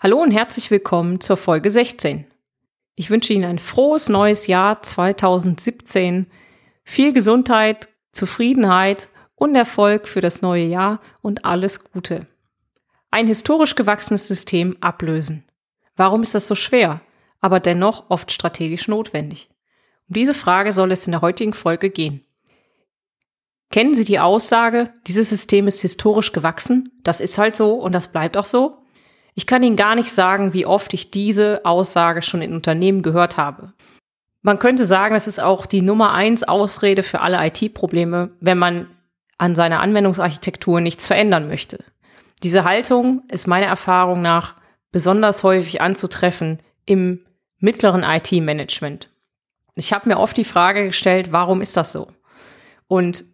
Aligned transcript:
Hallo 0.00 0.22
und 0.22 0.30
herzlich 0.30 0.70
willkommen 0.70 1.20
zur 1.20 1.36
Folge 1.36 1.72
16. 1.72 2.24
Ich 2.94 3.10
wünsche 3.10 3.32
Ihnen 3.32 3.46
ein 3.46 3.58
frohes 3.58 4.08
neues 4.08 4.46
Jahr 4.46 4.80
2017, 4.80 6.28
viel 6.84 7.12
Gesundheit, 7.12 7.88
Zufriedenheit 8.12 9.08
und 9.34 9.56
Erfolg 9.56 10.06
für 10.06 10.20
das 10.20 10.40
neue 10.40 10.66
Jahr 10.66 11.00
und 11.20 11.44
alles 11.44 11.82
Gute. 11.82 12.28
Ein 13.10 13.26
historisch 13.26 13.74
gewachsenes 13.74 14.28
System 14.28 14.76
ablösen. 14.80 15.42
Warum 15.96 16.22
ist 16.22 16.36
das 16.36 16.46
so 16.46 16.54
schwer, 16.54 17.00
aber 17.40 17.58
dennoch 17.58 18.08
oft 18.08 18.30
strategisch 18.30 18.86
notwendig? 18.86 19.50
Um 20.08 20.14
diese 20.14 20.32
Frage 20.32 20.70
soll 20.70 20.92
es 20.92 21.08
in 21.08 21.10
der 21.10 21.22
heutigen 21.22 21.54
Folge 21.54 21.90
gehen. 21.90 22.24
Kennen 23.72 23.94
Sie 23.94 24.04
die 24.04 24.20
Aussage, 24.20 24.94
dieses 25.08 25.28
System 25.28 25.66
ist 25.66 25.80
historisch 25.80 26.30
gewachsen, 26.30 26.88
das 27.02 27.20
ist 27.20 27.36
halt 27.36 27.56
so 27.56 27.74
und 27.74 27.90
das 27.90 28.12
bleibt 28.12 28.36
auch 28.36 28.44
so? 28.44 28.76
Ich 29.38 29.46
kann 29.46 29.62
Ihnen 29.62 29.76
gar 29.76 29.94
nicht 29.94 30.10
sagen, 30.10 30.52
wie 30.52 30.66
oft 30.66 30.92
ich 30.94 31.12
diese 31.12 31.60
Aussage 31.64 32.22
schon 32.22 32.42
in 32.42 32.52
Unternehmen 32.52 33.02
gehört 33.02 33.36
habe. 33.36 33.72
Man 34.42 34.58
könnte 34.58 34.84
sagen, 34.84 35.14
es 35.14 35.28
ist 35.28 35.38
auch 35.38 35.64
die 35.64 35.80
Nummer 35.80 36.12
eins 36.12 36.42
Ausrede 36.42 37.04
für 37.04 37.20
alle 37.20 37.46
IT-Probleme, 37.46 38.30
wenn 38.40 38.58
man 38.58 38.88
an 39.36 39.54
seiner 39.54 39.78
Anwendungsarchitektur 39.78 40.80
nichts 40.80 41.06
verändern 41.06 41.46
möchte. 41.46 41.84
Diese 42.42 42.64
Haltung 42.64 43.22
ist 43.28 43.46
meiner 43.46 43.68
Erfahrung 43.68 44.22
nach 44.22 44.56
besonders 44.90 45.44
häufig 45.44 45.80
anzutreffen 45.80 46.58
im 46.84 47.20
mittleren 47.60 48.02
IT-Management. 48.02 49.08
Ich 49.76 49.92
habe 49.92 50.08
mir 50.08 50.18
oft 50.18 50.36
die 50.36 50.42
Frage 50.42 50.84
gestellt, 50.86 51.30
warum 51.30 51.60
ist 51.60 51.76
das 51.76 51.92
so? 51.92 52.08
Und 52.88 53.24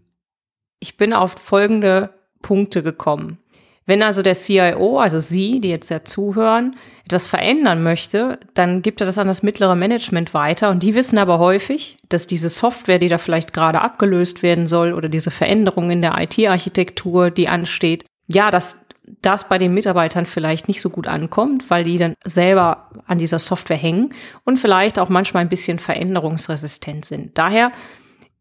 ich 0.80 0.98
bin 0.98 1.14
auf 1.14 1.36
folgende 1.38 2.12
Punkte 2.42 2.82
gekommen. 2.82 3.38
Wenn 3.86 4.02
also 4.02 4.22
der 4.22 4.34
CIO, 4.34 4.98
also 4.98 5.20
Sie, 5.20 5.60
die 5.60 5.68
jetzt 5.68 5.90
ja 5.90 6.04
zuhören, 6.04 6.76
etwas 7.04 7.26
verändern 7.26 7.82
möchte, 7.82 8.38
dann 8.54 8.80
gibt 8.80 9.02
er 9.02 9.06
das 9.06 9.18
an 9.18 9.26
das 9.26 9.42
mittlere 9.42 9.74
Management 9.74 10.32
weiter 10.32 10.70
und 10.70 10.82
die 10.82 10.94
wissen 10.94 11.18
aber 11.18 11.38
häufig, 11.38 11.98
dass 12.08 12.26
diese 12.26 12.48
Software, 12.48 12.98
die 12.98 13.08
da 13.08 13.18
vielleicht 13.18 13.52
gerade 13.52 13.82
abgelöst 13.82 14.42
werden 14.42 14.66
soll 14.66 14.94
oder 14.94 15.10
diese 15.10 15.30
Veränderung 15.30 15.90
in 15.90 16.00
der 16.00 16.16
IT-Architektur, 16.18 17.30
die 17.30 17.48
ansteht, 17.48 18.06
ja, 18.26 18.50
dass 18.50 18.86
das 19.20 19.50
bei 19.50 19.58
den 19.58 19.74
Mitarbeitern 19.74 20.24
vielleicht 20.24 20.66
nicht 20.66 20.80
so 20.80 20.88
gut 20.88 21.06
ankommt, 21.06 21.68
weil 21.68 21.84
die 21.84 21.98
dann 21.98 22.14
selber 22.24 22.88
an 23.06 23.18
dieser 23.18 23.38
Software 23.38 23.76
hängen 23.76 24.14
und 24.44 24.58
vielleicht 24.58 24.98
auch 24.98 25.10
manchmal 25.10 25.42
ein 25.42 25.50
bisschen 25.50 25.78
veränderungsresistent 25.78 27.04
sind. 27.04 27.36
Daher 27.36 27.70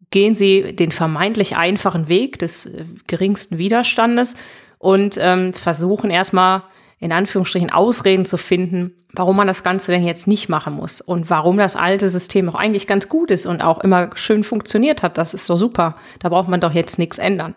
gehen 0.09 0.35
sie 0.35 0.73
den 0.73 0.91
vermeintlich 0.91 1.57
einfachen 1.57 2.07
Weg 2.07 2.39
des 2.39 2.67
äh, 2.67 2.85
geringsten 3.07 3.57
Widerstandes 3.57 4.35
und 4.83 5.17
ähm, 5.17 5.53
versuchen 5.53 6.09
erstmal 6.09 6.63
in 6.99 7.13
Anführungsstrichen 7.13 7.69
Ausreden 7.69 8.25
zu 8.25 8.37
finden, 8.37 8.97
warum 9.13 9.37
man 9.37 9.47
das 9.47 9.63
Ganze 9.63 9.93
denn 9.93 10.05
jetzt 10.05 10.27
nicht 10.27 10.49
machen 10.49 10.73
muss 10.73 10.99
und 10.99 11.29
warum 11.29 11.57
das 11.57 11.77
alte 11.77 12.09
System 12.09 12.49
auch 12.49 12.55
eigentlich 12.55 12.85
ganz 12.85 13.07
gut 13.07 13.31
ist 13.31 13.45
und 13.45 13.63
auch 13.63 13.79
immer 13.79 14.09
schön 14.15 14.43
funktioniert 14.43 15.01
hat. 15.01 15.17
Das 15.17 15.33
ist 15.33 15.49
doch 15.49 15.55
super. 15.55 15.95
Da 16.19 16.27
braucht 16.27 16.49
man 16.49 16.59
doch 16.59 16.73
jetzt 16.73 16.99
nichts 16.99 17.17
ändern. 17.17 17.55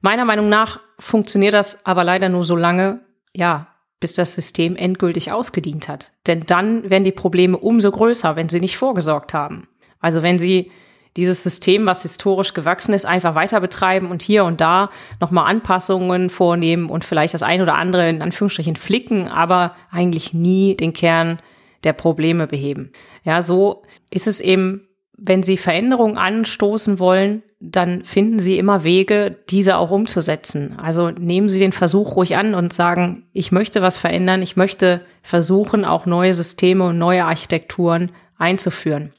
Meiner 0.00 0.24
Meinung 0.24 0.48
nach 0.48 0.78
funktioniert 1.00 1.54
das 1.54 1.84
aber 1.84 2.04
leider 2.04 2.28
nur 2.28 2.44
so 2.44 2.54
lange, 2.54 3.00
ja, 3.32 3.66
bis 3.98 4.12
das 4.12 4.36
System 4.36 4.76
endgültig 4.76 5.32
ausgedient 5.32 5.88
hat. 5.88 6.12
Denn 6.28 6.44
dann 6.46 6.88
werden 6.88 7.04
die 7.04 7.10
Probleme 7.12 7.58
umso 7.58 7.90
größer, 7.90 8.36
wenn 8.36 8.48
sie 8.48 8.60
nicht 8.60 8.76
vorgesorgt 8.76 9.34
haben. 9.34 9.66
Also 9.98 10.22
wenn 10.22 10.38
sie 10.38 10.70
dieses 11.16 11.42
System, 11.42 11.86
was 11.86 12.02
historisch 12.02 12.54
gewachsen 12.54 12.92
ist, 12.92 13.06
einfach 13.06 13.34
weiter 13.34 13.60
betreiben 13.60 14.10
und 14.10 14.22
hier 14.22 14.44
und 14.44 14.60
da 14.60 14.90
nochmal 15.20 15.48
Anpassungen 15.48 16.28
vornehmen 16.28 16.90
und 16.90 17.04
vielleicht 17.04 17.34
das 17.34 17.42
ein 17.42 17.62
oder 17.62 17.76
andere 17.76 18.08
in 18.08 18.22
Anführungsstrichen 18.22 18.76
flicken, 18.76 19.28
aber 19.28 19.76
eigentlich 19.90 20.32
nie 20.32 20.76
den 20.76 20.92
Kern 20.92 21.38
der 21.84 21.92
Probleme 21.92 22.46
beheben. 22.46 22.90
Ja, 23.22 23.42
so 23.42 23.82
ist 24.10 24.26
es 24.26 24.40
eben, 24.40 24.88
wenn 25.16 25.42
Sie 25.42 25.56
Veränderungen 25.56 26.18
anstoßen 26.18 26.98
wollen, 26.98 27.42
dann 27.60 28.04
finden 28.04 28.40
Sie 28.40 28.58
immer 28.58 28.82
Wege, 28.82 29.38
diese 29.48 29.76
auch 29.78 29.90
umzusetzen. 29.90 30.76
Also 30.78 31.10
nehmen 31.10 31.48
Sie 31.48 31.60
den 31.60 31.72
Versuch 31.72 32.16
ruhig 32.16 32.36
an 32.36 32.54
und 32.54 32.72
sagen, 32.72 33.28
ich 33.32 33.52
möchte 33.52 33.80
was 33.80 33.98
verändern, 33.98 34.42
ich 34.42 34.56
möchte 34.56 35.02
versuchen, 35.22 35.84
auch 35.84 36.04
neue 36.04 36.34
Systeme 36.34 36.88
und 36.88 36.98
neue 36.98 37.24
Architekturen 37.24 38.10
einzuführen. 38.36 39.12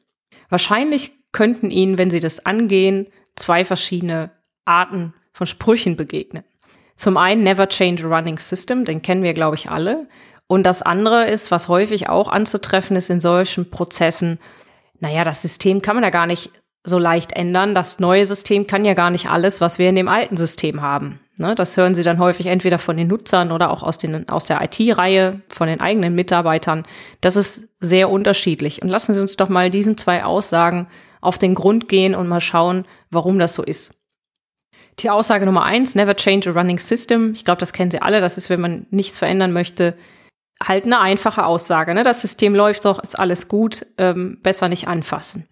Wahrscheinlich 0.50 1.12
könnten 1.35 1.69
Ihnen, 1.69 1.97
wenn 1.97 2.09
Sie 2.09 2.22
das 2.22 2.46
angehen, 2.46 3.07
zwei 3.35 3.66
verschiedene 3.66 4.31
Arten 4.63 5.13
von 5.34 5.46
Sprüchen 5.47 5.97
begegnen. 5.97 6.46
Zum 6.96 7.18
einen 7.18 7.44
Never 7.44 7.68
Change 7.68 8.06
a 8.06 8.07
Running 8.07 8.40
System, 8.40 8.85
den 8.85 9.01
kennen 9.01 9.22
wir, 9.22 9.34
glaube 9.34 9.57
ich, 9.57 9.69
alle. 9.69 10.07
Und 10.47 10.63
das 10.63 10.81
andere 10.81 11.25
ist, 11.25 11.51
was 11.51 11.68
häufig 11.68 12.07
auch 12.07 12.29
anzutreffen 12.29 12.95
ist 12.95 13.09
in 13.09 13.19
solchen 13.19 13.69
Prozessen, 13.69 14.40
naja, 15.01 15.25
das 15.25 15.41
System 15.41 15.81
kann 15.81 15.97
man 15.97 16.06
ja 16.06 16.09
gar 16.09 16.25
nicht 16.25 16.51
so 16.85 16.97
leicht 16.97 17.34
ändern. 17.34 17.75
Das 17.75 18.00
neue 18.00 18.25
System 18.25 18.66
kann 18.66 18.85
ja 18.85 18.94
gar 18.94 19.09
nicht 19.09 19.29
alles, 19.29 19.59
was 19.59 19.78
wir 19.78 19.90
in 19.90 19.97
dem 19.97 20.07
alten 20.07 20.38
System 20.38 20.81
haben. 20.81 21.19
Ne, 21.35 21.53
das 21.53 21.75
hören 21.75 21.95
Sie 21.95 22.03
dann 22.03 22.19
häufig 22.19 22.45
entweder 22.45 22.79
von 22.79 22.95
den 22.95 23.09
Nutzern 23.09 23.51
oder 23.51 23.72
auch 23.72 23.84
aus, 23.84 23.97
den, 23.97 24.29
aus 24.29 24.45
der 24.45 24.62
IT-Reihe, 24.62 25.41
von 25.50 25.68
den 25.68 25.81
eigenen 25.81 26.16
Mitarbeitern. 26.16 26.85
Das 27.19 27.35
ist 27.35 27.68
sehr 27.81 28.09
unterschiedlich. 28.09 28.81
Und 28.81 28.88
lassen 28.88 29.13
Sie 29.13 29.19
uns 29.19 29.35
doch 29.35 29.50
mal 29.50 29.69
diesen 29.69 29.97
zwei 29.97 30.24
Aussagen 30.24 30.88
auf 31.25 31.38
den 31.38 31.56
Grund 31.56 31.88
gehen 31.88 32.16
und 32.16 32.28
mal 32.28 32.41
schauen, 32.41 32.86
warum 33.09 33.40
das 33.40 33.53
so 33.53 33.63
ist. 33.63 34.02
Die 35.00 35.09
Aussage 35.09 35.46
Nummer 35.46 35.63
eins, 35.63 35.96
never 35.96 36.16
change 36.16 36.50
a 36.50 36.53
running 36.53 36.80
system. 36.80 37.34
Ich 37.34 37.44
glaube, 37.44 37.59
das 37.59 37.74
kennen 37.74 37.91
Sie 37.91 38.02
alle. 38.02 38.22
Das 38.22 38.38
ist, 38.38 38.50
wenn 38.50 38.62
man 38.62 38.88
nichts 38.91 39.19
verändern 39.19 39.52
möchte, 39.52 39.97
halt 40.63 40.86
eine 40.86 41.02
einfache 41.02 41.46
Aussage. 41.46 41.94
Ne? 41.94 42.03
Das 42.03 42.22
System 42.22 42.56
läuft 42.56 42.86
doch, 42.86 43.00
ist 43.00 43.19
alles 43.19 43.47
gut, 43.47 43.86
ähm, 43.97 44.40
besser 44.41 44.69
nicht 44.69 44.88
anfassen. 44.88 45.47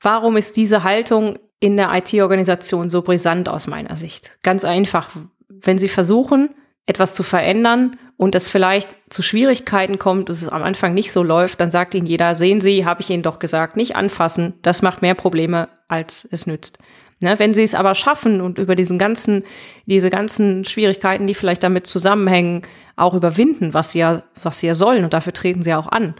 Warum 0.00 0.36
ist 0.36 0.56
diese 0.56 0.82
Haltung 0.82 1.38
in 1.60 1.76
der 1.76 1.92
IT-Organisation 1.92 2.90
so 2.90 3.02
brisant 3.02 3.48
aus 3.48 3.66
meiner 3.66 3.94
Sicht? 3.94 4.38
Ganz 4.42 4.64
einfach. 4.64 5.10
Wenn 5.48 5.78
Sie 5.78 5.88
versuchen, 5.88 6.54
etwas 6.86 7.14
zu 7.14 7.22
verändern 7.22 7.96
und 8.16 8.34
es 8.34 8.48
vielleicht 8.48 8.98
zu 9.08 9.22
Schwierigkeiten 9.22 9.98
kommt, 9.98 10.28
dass 10.28 10.42
es 10.42 10.48
am 10.48 10.62
Anfang 10.62 10.92
nicht 10.94 11.12
so 11.12 11.22
läuft, 11.22 11.60
dann 11.60 11.70
sagt 11.70 11.94
Ihnen 11.94 12.06
jeder, 12.06 12.34
sehen 12.34 12.60
Sie, 12.60 12.84
habe 12.84 13.00
ich 13.00 13.10
Ihnen 13.10 13.22
doch 13.22 13.38
gesagt, 13.38 13.76
nicht 13.76 13.96
anfassen, 13.96 14.54
das 14.62 14.82
macht 14.82 15.02
mehr 15.02 15.14
Probleme, 15.14 15.68
als 15.88 16.28
es 16.30 16.46
nützt. 16.46 16.78
Ne, 17.22 17.38
wenn 17.38 17.52
Sie 17.52 17.62
es 17.62 17.74
aber 17.74 17.94
schaffen 17.94 18.40
und 18.40 18.58
über 18.58 18.74
diesen 18.74 18.98
ganzen, 18.98 19.44
diese 19.84 20.08
ganzen 20.08 20.64
Schwierigkeiten, 20.64 21.26
die 21.26 21.34
vielleicht 21.34 21.62
damit 21.62 21.86
zusammenhängen, 21.86 22.62
auch 22.96 23.14
überwinden, 23.14 23.74
was 23.74 23.92
Sie 23.92 23.98
ja, 23.98 24.22
was 24.42 24.60
Sie 24.60 24.66
ja 24.66 24.74
sollen 24.74 25.04
und 25.04 25.12
dafür 25.12 25.32
treten 25.32 25.62
Sie 25.62 25.74
auch 25.74 25.88
an, 25.88 26.14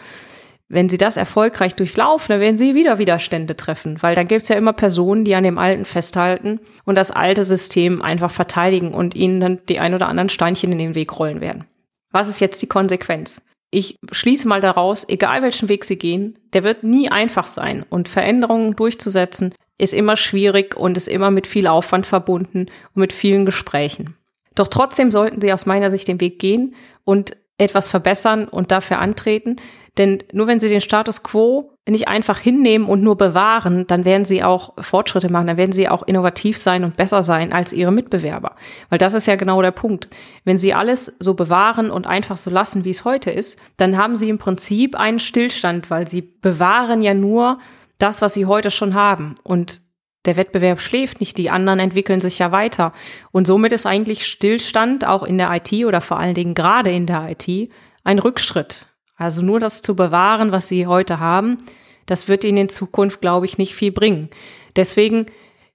wenn 0.70 0.88
sie 0.88 0.98
das 0.98 1.16
erfolgreich 1.16 1.74
durchlaufen, 1.74 2.28
dann 2.28 2.40
werden 2.40 2.56
sie 2.56 2.74
wieder 2.74 2.98
Widerstände 2.98 3.56
treffen, 3.56 4.02
weil 4.02 4.14
dann 4.14 4.28
gibt 4.28 4.44
es 4.44 4.48
ja 4.48 4.56
immer 4.56 4.72
Personen, 4.72 5.24
die 5.24 5.34
an 5.34 5.44
dem 5.44 5.58
Alten 5.58 5.84
festhalten 5.84 6.60
und 6.84 6.94
das 6.94 7.10
alte 7.10 7.44
System 7.44 8.00
einfach 8.00 8.30
verteidigen 8.30 8.94
und 8.94 9.14
ihnen 9.16 9.40
dann 9.40 9.58
die 9.68 9.80
ein 9.80 9.94
oder 9.94 10.08
anderen 10.08 10.28
Steinchen 10.28 10.72
in 10.72 10.78
den 10.78 10.94
Weg 10.94 11.18
rollen 11.18 11.40
werden. 11.40 11.64
Was 12.12 12.28
ist 12.28 12.40
jetzt 12.40 12.62
die 12.62 12.68
Konsequenz? 12.68 13.42
Ich 13.72 13.96
schließe 14.10 14.48
mal 14.48 14.60
daraus, 14.60 15.08
egal 15.08 15.42
welchen 15.42 15.68
Weg 15.68 15.84
sie 15.84 15.98
gehen, 15.98 16.38
der 16.52 16.64
wird 16.64 16.84
nie 16.84 17.10
einfach 17.10 17.46
sein 17.46 17.84
und 17.88 18.08
Veränderungen 18.08 18.74
durchzusetzen 18.76 19.54
ist 19.80 19.94
immer 19.94 20.16
schwierig 20.16 20.76
und 20.76 20.96
ist 20.98 21.08
immer 21.08 21.30
mit 21.30 21.46
viel 21.46 21.66
Aufwand 21.66 22.04
verbunden 22.04 22.66
und 22.94 23.00
mit 23.00 23.14
vielen 23.14 23.46
Gesprächen. 23.46 24.14
Doch 24.54 24.68
trotzdem 24.68 25.10
sollten 25.10 25.40
sie 25.40 25.52
aus 25.54 25.64
meiner 25.64 25.88
Sicht 25.88 26.06
den 26.06 26.20
Weg 26.20 26.38
gehen 26.38 26.74
und 27.04 27.36
etwas 27.56 27.88
verbessern 27.88 28.46
und 28.46 28.72
dafür 28.72 28.98
antreten, 28.98 29.56
denn 29.98 30.22
nur 30.32 30.46
wenn 30.46 30.60
sie 30.60 30.68
den 30.68 30.80
Status 30.80 31.22
quo 31.22 31.72
nicht 31.88 32.06
einfach 32.06 32.38
hinnehmen 32.38 32.86
und 32.86 33.02
nur 33.02 33.16
bewahren, 33.16 33.86
dann 33.88 34.04
werden 34.04 34.24
sie 34.24 34.44
auch 34.44 34.74
Fortschritte 34.78 35.30
machen, 35.32 35.48
dann 35.48 35.56
werden 35.56 35.72
sie 35.72 35.88
auch 35.88 36.04
innovativ 36.04 36.56
sein 36.56 36.84
und 36.84 36.96
besser 36.96 37.24
sein 37.24 37.52
als 37.52 37.72
ihre 37.72 37.90
Mitbewerber. 37.90 38.54
Weil 38.90 38.98
das 38.98 39.14
ist 39.14 39.26
ja 39.26 39.34
genau 39.34 39.60
der 39.60 39.72
Punkt. 39.72 40.08
Wenn 40.44 40.56
sie 40.56 40.72
alles 40.72 41.12
so 41.18 41.34
bewahren 41.34 41.90
und 41.90 42.06
einfach 42.06 42.36
so 42.36 42.48
lassen, 42.50 42.84
wie 42.84 42.90
es 42.90 43.04
heute 43.04 43.32
ist, 43.32 43.58
dann 43.76 43.96
haben 43.96 44.14
sie 44.14 44.28
im 44.28 44.38
Prinzip 44.38 44.94
einen 44.94 45.18
Stillstand, 45.18 45.90
weil 45.90 46.06
sie 46.08 46.22
bewahren 46.22 47.02
ja 47.02 47.14
nur 47.14 47.58
das, 47.98 48.22
was 48.22 48.34
sie 48.34 48.46
heute 48.46 48.70
schon 48.70 48.94
haben. 48.94 49.34
Und 49.42 49.82
Der 50.26 50.36
Wettbewerb 50.36 50.80
schläft 50.80 51.20
nicht, 51.20 51.38
die 51.38 51.48
anderen 51.48 51.78
entwickeln 51.78 52.20
sich 52.20 52.38
ja 52.38 52.52
weiter. 52.52 52.92
Und 53.30 53.46
somit 53.46 53.72
ist 53.72 53.86
eigentlich 53.86 54.26
Stillstand 54.26 55.06
auch 55.06 55.22
in 55.22 55.38
der 55.38 55.50
IT 55.54 55.72
oder 55.86 56.02
vor 56.02 56.18
allen 56.18 56.34
Dingen 56.34 56.54
gerade 56.54 56.90
in 56.90 57.06
der 57.06 57.30
IT 57.30 57.70
ein 58.04 58.18
Rückschritt. 58.18 58.86
Also 59.20 59.42
nur 59.42 59.60
das 59.60 59.82
zu 59.82 59.94
bewahren, 59.94 60.50
was 60.50 60.66
sie 60.66 60.86
heute 60.86 61.20
haben, 61.20 61.58
das 62.06 62.26
wird 62.26 62.42
ihnen 62.42 62.56
in 62.56 62.68
Zukunft, 62.70 63.20
glaube 63.20 63.44
ich, 63.44 63.58
nicht 63.58 63.74
viel 63.74 63.92
bringen. 63.92 64.30
Deswegen 64.76 65.26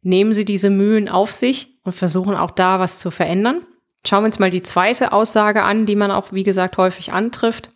nehmen 0.01 0.33
sie 0.33 0.45
diese 0.45 0.71
Mühen 0.71 1.07
auf 1.07 1.31
sich 1.31 1.77
und 1.83 1.93
versuchen 1.93 2.35
auch 2.35 2.49
da 2.49 2.79
was 2.79 2.97
zu 2.97 3.11
verändern. 3.11 3.61
Schauen 4.03 4.23
wir 4.23 4.27
uns 4.27 4.39
mal 4.39 4.49
die 4.49 4.63
zweite 4.63 5.13
Aussage 5.13 5.61
an, 5.61 5.85
die 5.85 5.95
man 5.95 6.09
auch, 6.09 6.31
wie 6.31 6.41
gesagt, 6.41 6.77
häufig 6.77 7.13
antrifft. 7.13 7.69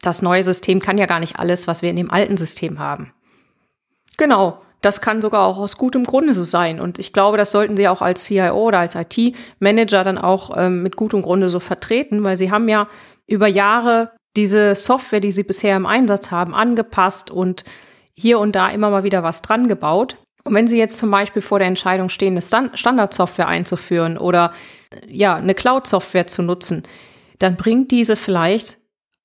Das 0.00 0.22
neue 0.22 0.42
System 0.42 0.80
kann 0.80 0.96
ja 0.96 1.04
gar 1.04 1.20
nicht 1.20 1.38
alles, 1.38 1.68
was 1.68 1.82
wir 1.82 1.90
in 1.90 1.96
dem 1.96 2.10
alten 2.10 2.38
System 2.38 2.78
haben. 2.78 3.12
Genau, 4.16 4.62
das 4.80 5.02
kann 5.02 5.20
sogar 5.20 5.44
auch 5.44 5.58
aus 5.58 5.76
gutem 5.76 6.04
Grunde 6.04 6.32
so 6.32 6.44
sein. 6.44 6.80
Und 6.80 6.98
ich 6.98 7.12
glaube, 7.12 7.36
das 7.36 7.50
sollten 7.50 7.76
Sie 7.76 7.88
auch 7.88 8.00
als 8.00 8.24
CIO 8.24 8.56
oder 8.56 8.78
als 8.78 8.94
IT-Manager 8.94 10.02
dann 10.02 10.16
auch 10.16 10.56
ähm, 10.56 10.82
mit 10.82 10.96
gutem 10.96 11.20
Grunde 11.20 11.50
so 11.50 11.60
vertreten, 11.60 12.24
weil 12.24 12.38
Sie 12.38 12.50
haben 12.50 12.70
ja 12.70 12.88
über 13.26 13.48
Jahre 13.48 14.12
diese 14.36 14.74
Software, 14.74 15.20
die 15.20 15.32
Sie 15.32 15.42
bisher 15.42 15.76
im 15.76 15.86
Einsatz 15.86 16.30
haben, 16.30 16.54
angepasst 16.54 17.30
und 17.30 17.64
hier 18.12 18.38
und 18.38 18.54
da 18.54 18.68
immer 18.68 18.90
mal 18.90 19.04
wieder 19.04 19.22
was 19.22 19.42
dran 19.42 19.68
gebaut. 19.68 20.16
Und 20.44 20.54
wenn 20.54 20.68
Sie 20.68 20.78
jetzt 20.78 20.98
zum 20.98 21.10
Beispiel 21.10 21.42
vor 21.42 21.58
der 21.58 21.68
Entscheidung 21.68 22.08
stehen, 22.08 22.32
eine 22.38 22.70
Standardsoftware 22.74 23.48
einzuführen 23.48 24.16
oder 24.16 24.52
ja, 25.06 25.36
eine 25.36 25.54
Cloud-Software 25.54 26.26
zu 26.26 26.42
nutzen, 26.42 26.84
dann 27.38 27.56
bringt 27.56 27.90
diese 27.90 28.16
vielleicht 28.16 28.78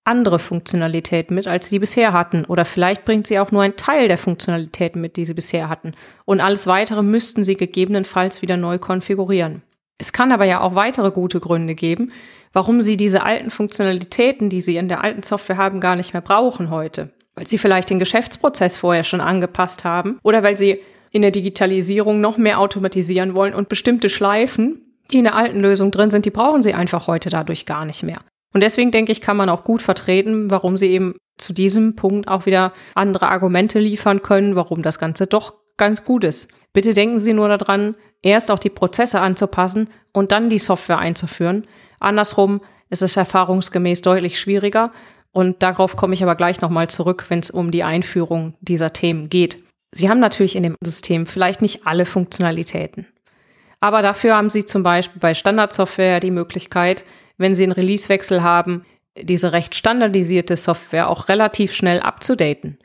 andere 0.06 0.38
Funktionalitäten 0.38 1.36
mit, 1.36 1.48
als 1.48 1.68
sie 1.68 1.80
bisher 1.80 2.13
hatten. 2.13 2.46
Oder 2.46 2.63
vielleicht 2.63 3.06
bringt 3.06 3.28
sie 3.28 3.40
auch 3.40 3.52
nur 3.52 3.63
einen 3.63 3.75
Teil 3.75 4.07
der 4.07 4.19
Funktionalitäten 4.19 5.02
mit, 5.02 5.18
die 5.18 5.25
sie 5.25 5.34
bisher 5.34 5.68
hatten. 5.68 5.94
Und 6.25 6.42
alles 6.42 6.68
weitere 6.68 7.02
müssten 7.02 7.44
sie 7.44 7.56
gegebenenfalls 7.56 8.42
wieder 8.42 8.56
neu 8.56 8.78
konfigurieren. 8.78 9.63
Es 9.97 10.12
kann 10.12 10.31
aber 10.31 10.45
ja 10.45 10.62
auch 10.62 10.75
weitere 10.75 11.12
gute 11.12 11.39
Gründe 11.39 11.75
geben, 11.75 12.09
warum 12.53 12.81
sie 12.81 12.97
diese 12.97 13.24
alten 13.24 13.50
Funktionalitäten, 13.50 14.50
die 14.50 14.62
sie 14.62 14.77
in 14.77 14.88
der 14.88 15.03
alten 15.03 15.24
Software 15.24 15.57
haben, 15.57 15.80
gar 15.80 15.95
nicht 15.95 16.13
mehr 16.13 16.21
brauchen 16.21 16.69
heute. 16.69 17.12
Weil 17.36 17.47
sie 17.47 17.57
vielleicht 17.57 17.89
den 17.89 18.00
Geschäftsprozess 18.00 18.77
vorher 18.77 19.03
schon 19.03 19.21
angepasst 19.21 19.83
haben 19.83 20.18
oder 20.24 20.44
weil 20.44 20.57
sie 20.57 20.80
in 21.12 21.21
der 21.21 21.31
Digitalisierung 21.31 22.19
noch 22.19 22.38
mehr 22.38 22.59
automatisieren 22.59 23.36
wollen 23.36 23.53
und 23.53 23.69
bestimmte 23.69 24.09
Schleifen, 24.09 24.81
die 25.12 25.19
in 25.19 25.24
der 25.24 25.36
alten 25.36 25.59
Lösung 25.59 25.92
drin 25.92 26.12
sind, 26.12 26.25
die 26.25 26.31
brauchen 26.31 26.63
sie 26.63 26.74
einfach 26.74 27.07
heute 27.07 27.30
dadurch 27.30 27.65
gar 27.65 27.86
nicht 27.86 28.03
mehr. 28.03 28.18
Und 28.53 28.62
deswegen 28.62 28.92
denke 28.92 29.12
ich, 29.12 29.21
kann 29.21 29.38
man 29.38 29.50
auch 29.50 29.63
gut 29.63 29.81
vertreten, 29.81 30.50
warum 30.50 30.77
sie 30.77 30.89
eben 30.89 31.15
zu 31.38 31.53
diesem 31.53 31.95
Punkt 31.95 32.27
auch 32.27 32.45
wieder 32.45 32.74
andere 32.95 33.27
Argumente 33.27 33.80
liefern 33.80 34.21
können, 34.21 34.56
warum 34.56 34.81
das 34.81 35.00
Ganze 35.00 35.27
doch 35.27 35.56
ganz 35.77 36.06
gut 36.06 36.24
ist. 36.24 36.50
Bitte 36.71 36.94
denken 36.94 37.19
Sie 37.19 37.33
nur 37.33 37.50
daran, 37.50 37.95
erst 38.21 38.51
auch 38.51 38.59
die 38.59 38.69
Prozesse 38.69 39.21
anzupassen 39.21 39.89
und 40.13 40.31
dann 40.31 40.50
die 40.50 40.59
Software 40.59 41.00
einzuführen. 41.00 41.67
Andersrum 42.00 42.62
ist 42.89 43.01
es 43.01 43.17
erfahrungsgemäß 43.17 44.01
deutlich 44.01 44.39
schwieriger 44.39 44.91
und 45.31 45.63
darauf 45.63 45.97
komme 45.97 46.13
ich 46.13 46.23
aber 46.23 46.35
gleich 46.35 46.62
nochmal 46.62 46.89
zurück, 46.89 47.25
wenn 47.29 47.39
es 47.39 47.51
um 47.51 47.71
die 47.71 47.83
Einführung 47.83 48.53
dieser 48.62 48.94
Themen 48.94 49.29
geht. 49.29 49.57
Sie 49.91 50.09
haben 50.09 50.19
natürlich 50.19 50.56
in 50.56 50.63
dem 50.63 50.75
System 50.83 51.25
vielleicht 51.25 51.62
nicht 51.62 51.85
alle 51.85 52.06
Funktionalitäten. 52.06 53.07
Aber 53.79 54.01
dafür 54.01 54.35
haben 54.35 54.50
Sie 54.50 54.65
zum 54.65 54.83
Beispiel 54.83 55.19
bei 55.19 55.33
Standardsoftware 55.33 56.19
die 56.19 56.31
Möglichkeit, 56.31 57.06
wenn 57.38 57.56
Sie 57.56 57.63
einen 57.63 57.71
Releasewechsel 57.71 58.44
haben, 58.44 58.85
diese 59.21 59.53
recht 59.53 59.75
standardisierte 59.75 60.57
Software 60.57 61.09
auch 61.09 61.29
relativ 61.29 61.73
schnell 61.73 62.00
abzudaten. 62.00 62.77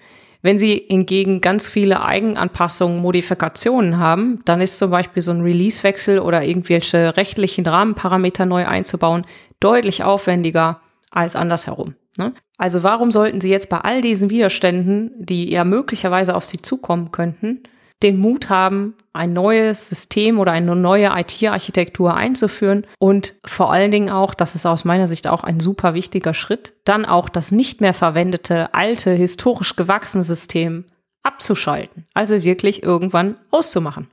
Wenn 0.43 0.59
Sie 0.59 0.87
hingegen 0.89 1.41
ganz 1.41 1.69
viele 1.69 2.03
Eigenanpassungen, 2.03 3.01
Modifikationen 3.01 3.99
haben, 3.99 4.41
dann 4.45 4.61
ist 4.61 4.79
zum 4.79 4.91
Beispiel 4.91 5.23
so 5.23 5.33
ein 5.33 5.43
Releasewechsel 5.43 6.19
oder 6.19 6.43
irgendwelche 6.43 7.17
rechtlichen 7.17 7.67
Rahmenparameter 7.67 8.47
neu 8.47 8.67
einzubauen 8.67 9.27
deutlich 9.61 10.03
aufwendiger 10.03 10.81
als 11.11 11.37
andersherum. 11.37 11.95
Ne? 12.17 12.33
Also 12.57 12.83
warum 12.83 13.11
sollten 13.11 13.41
Sie 13.41 13.51
jetzt 13.51 13.69
bei 13.69 13.79
all 13.79 14.01
diesen 14.01 14.31
Widerständen, 14.31 15.13
die 15.19 15.51
ja 15.51 15.65
möglicherweise 15.65 16.35
auf 16.35 16.45
Sie 16.47 16.63
zukommen 16.63 17.13
könnten, 17.13 17.63
den 18.03 18.19
Mut 18.19 18.49
haben, 18.49 18.95
ein 19.13 19.33
neues 19.33 19.89
System 19.89 20.39
oder 20.39 20.53
eine 20.53 20.75
neue 20.75 21.11
IT-Architektur 21.15 22.15
einzuführen 22.15 22.87
und 22.99 23.35
vor 23.45 23.73
allen 23.73 23.91
Dingen 23.91 24.11
auch, 24.11 24.33
das 24.35 24.55
ist 24.55 24.65
aus 24.67 24.85
meiner 24.85 25.07
Sicht 25.07 25.29
auch 25.29 25.45
ein 25.45 25.61
super 25.61 25.95
wichtiger 25.95 26.33
Schritt, 26.33 26.75
dann 26.85 27.05
auch 27.05 27.29
das 27.29 27.53
nicht 27.53 27.81
mehr 27.81 27.95
verwendete, 27.95 28.73
alte, 28.73 29.11
historisch 29.11 29.77
gewachsene 29.77 30.25
System 30.25 30.85
abzuschalten, 31.23 32.07
also 32.15 32.43
wirklich 32.43 32.83
irgendwann 32.83 33.37
auszumachen. 33.51 34.09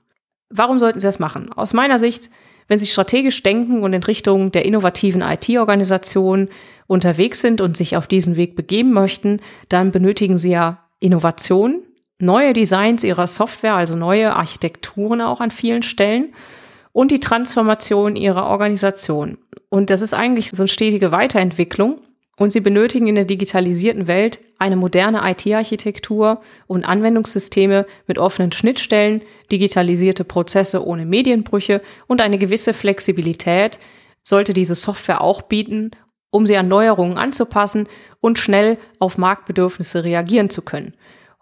Warum 0.49 0.79
sollten 0.79 0.99
Sie 0.99 1.07
das 1.07 1.19
machen? 1.19 1.51
Aus 1.53 1.73
meiner 1.73 1.97
Sicht, 1.97 2.29
wenn 2.67 2.79
Sie 2.79 2.87
strategisch 2.87 3.43
denken 3.43 3.83
und 3.83 3.93
in 3.93 4.03
Richtung 4.03 4.51
der 4.51 4.65
innovativen 4.65 5.21
IT-Organisation 5.21 6.49
unterwegs 6.87 7.41
sind 7.41 7.61
und 7.61 7.77
sich 7.77 7.95
auf 7.95 8.07
diesen 8.07 8.35
Weg 8.35 8.55
begeben 8.55 8.91
möchten, 8.91 9.39
dann 9.69 9.91
benötigen 9.91 10.37
Sie 10.37 10.51
ja 10.51 10.83
Innovation, 10.99 11.83
neue 12.19 12.53
Designs 12.53 13.03
ihrer 13.03 13.27
Software, 13.27 13.75
also 13.75 13.95
neue 13.95 14.35
Architekturen 14.35 15.21
auch 15.21 15.39
an 15.39 15.51
vielen 15.51 15.83
Stellen 15.83 16.33
und 16.91 17.11
die 17.11 17.19
Transformation 17.19 18.15
ihrer 18.15 18.47
Organisation. 18.47 19.37
Und 19.69 19.89
das 19.89 20.01
ist 20.01 20.13
eigentlich 20.13 20.49
so 20.49 20.63
eine 20.63 20.67
stetige 20.67 21.11
Weiterentwicklung. 21.11 22.01
Und 22.39 22.51
sie 22.51 22.59
benötigen 22.59 23.07
in 23.07 23.15
der 23.15 23.25
digitalisierten 23.25 24.05
Welt 24.05 24.39
eine 24.59 24.75
moderne 24.75 25.21
IT-Architektur 25.23 26.41
und 26.67 26.85
Anwendungssysteme 26.85 27.87
mit 28.05 28.19
offenen 28.19 28.51
Schnittstellen, 28.51 29.23
digitalisierte 29.51 30.23
Prozesse 30.23 30.85
ohne 30.85 31.07
Medienbrüche 31.07 31.81
und 32.05 32.21
eine 32.21 32.37
gewisse 32.37 32.75
Flexibilität 32.75 33.79
sollte 34.23 34.53
diese 34.53 34.75
Software 34.75 35.21
auch 35.21 35.41
bieten, 35.41 35.91
um 36.29 36.45
sie 36.45 36.57
an 36.57 36.67
Neuerungen 36.67 37.17
anzupassen 37.17 37.87
und 38.21 38.37
schnell 38.37 38.77
auf 38.99 39.17
Marktbedürfnisse 39.17 40.03
reagieren 40.03 40.51
zu 40.51 40.61
können. 40.61 40.93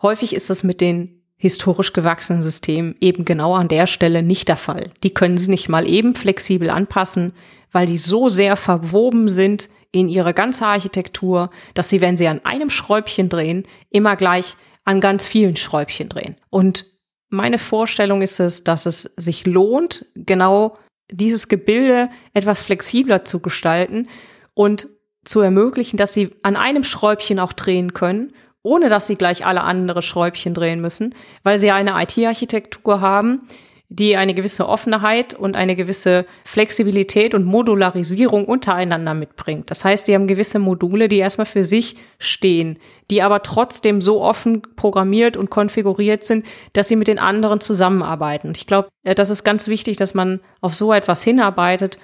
Häufig 0.02 0.36
ist 0.36 0.50
das 0.50 0.64
mit 0.64 0.82
den 0.82 1.22
historisch 1.38 1.94
gewachsenen 1.94 2.44
Systemen 2.44 2.96
eben 3.02 3.26
genau 3.26 3.56
an 3.56 3.68
der 3.68 3.88
Stelle 3.88 4.24
nicht 4.24 4.48
der 4.48 4.58
Fall. 4.58 4.92
Die 5.04 5.14
können 5.14 5.38
sie 5.38 5.50
nicht 5.50 5.70
mal 5.70 5.88
eben 5.88 6.16
flexibel 6.16 6.70
anpassen, 6.70 7.34
weil 7.72 7.88
die 7.88 7.98
so 7.98 8.30
sehr 8.30 8.56
verwoben 8.56 9.28
sind 9.28 9.70
in 9.92 10.08
ihre 10.08 10.34
ganze 10.34 10.66
Architektur, 10.66 11.50
dass 11.74 11.90
sie, 11.90 12.02
wenn 12.02 12.18
sie 12.18 12.28
an 12.28 12.44
einem 12.44 12.70
Schräubchen 12.70 13.30
drehen, 13.30 13.66
immer 13.90 14.16
gleich 14.16 14.56
an 14.86 15.02
ganz 15.02 15.28
vielen 15.28 15.56
Schräubchen 15.56 16.10
drehen. 16.10 16.38
Und 16.50 16.86
meine 17.30 17.58
Vorstellung 17.58 18.22
ist 18.22 18.40
es, 18.40 18.64
dass 18.64 18.86
es 18.86 19.02
sich 19.18 19.46
lohnt, 19.46 20.06
genau 20.16 20.78
dieses 21.12 21.48
Gebilde 21.48 22.10
etwas 22.34 22.62
flexibler 22.62 23.26
zu 23.26 23.40
gestalten 23.40 24.08
und 24.54 24.88
zu 25.24 25.42
ermöglichen, 25.42 25.98
dass 25.98 26.14
sie 26.14 26.30
an 26.44 26.56
einem 26.56 26.84
Schräubchen 26.84 27.40
auch 27.40 27.54
drehen 27.54 27.94
können 27.94 28.34
ohne 28.66 28.90
dass 28.90 29.08
sie 29.08 29.16
gleich 29.16 29.46
alle 29.46 29.62
andere 29.62 30.02
Schräubchen 30.02 30.54
drehen 30.54 30.82
müssen, 30.82 31.14
weil 31.44 31.58
sie 31.60 31.72
eine 31.72 32.02
IT-Architektur 32.02 33.00
haben, 33.00 33.48
die 33.90 34.18
eine 34.18 34.34
gewisse 34.34 34.68
Offenheit 34.68 35.36
und 35.36 35.56
eine 35.56 35.76
gewisse 35.76 36.26
Flexibilität 36.44 37.36
und 37.36 37.46
Modularisierung 37.46 38.46
untereinander 38.46 39.14
mitbringt. 39.14 39.70
Das 39.70 39.86
heißt, 39.86 40.08
sie 40.08 40.16
haben 40.16 40.26
gewisse 40.26 40.58
Module, 40.58 41.08
die 41.08 41.20
erstmal 41.20 41.46
für 41.46 41.64
sich 41.64 41.96
stehen, 42.18 42.80
die 43.12 43.22
aber 43.22 43.44
trotzdem 43.44 44.02
so 44.02 44.24
offen 44.24 44.64
programmiert 44.76 45.38
und 45.38 45.52
konfiguriert 45.52 46.24
sind, 46.24 46.48
dass 46.74 46.88
sie 46.88 46.96
mit 46.96 47.08
den 47.08 47.20
anderen 47.20 47.62
zusammenarbeiten. 47.62 48.54
Ich 48.56 48.66
glaube, 48.66 48.90
äh, 49.04 49.14
das 49.14 49.30
ist 49.30 49.44
ganz 49.44 49.68
wichtig, 49.68 49.98
dass 49.98 50.16
man 50.16 50.40
auf 50.62 50.74
so 50.74 50.92
etwas 50.92 51.22
hinarbeitet 51.24 52.00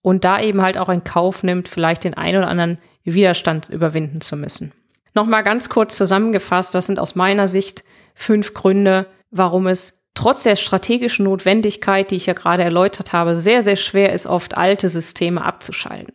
und 0.00 0.24
da 0.24 0.40
eben 0.40 0.62
halt 0.62 0.78
auch 0.78 0.88
in 0.88 1.02
Kauf 1.02 1.42
nimmt, 1.42 1.68
vielleicht 1.68 2.04
den 2.04 2.14
einen 2.14 2.38
oder 2.38 2.48
anderen 2.48 2.78
Widerstand 3.02 3.68
überwinden 3.68 4.20
zu 4.20 4.36
müssen. 4.36 4.72
Nochmal 5.14 5.44
ganz 5.44 5.68
kurz 5.68 5.96
zusammengefasst, 5.96 6.74
das 6.74 6.86
sind 6.86 6.98
aus 6.98 7.14
meiner 7.14 7.48
Sicht 7.48 7.84
fünf 8.14 8.52
Gründe, 8.52 9.06
warum 9.30 9.66
es 9.66 10.04
trotz 10.14 10.42
der 10.42 10.56
strategischen 10.56 11.24
Notwendigkeit, 11.24 12.10
die 12.10 12.16
ich 12.16 12.26
ja 12.26 12.34
gerade 12.34 12.62
erläutert 12.62 13.12
habe, 13.12 13.36
sehr, 13.36 13.62
sehr 13.62 13.76
schwer 13.76 14.12
ist, 14.12 14.26
oft 14.26 14.56
alte 14.56 14.88
Systeme 14.88 15.44
abzuschalten. 15.44 16.14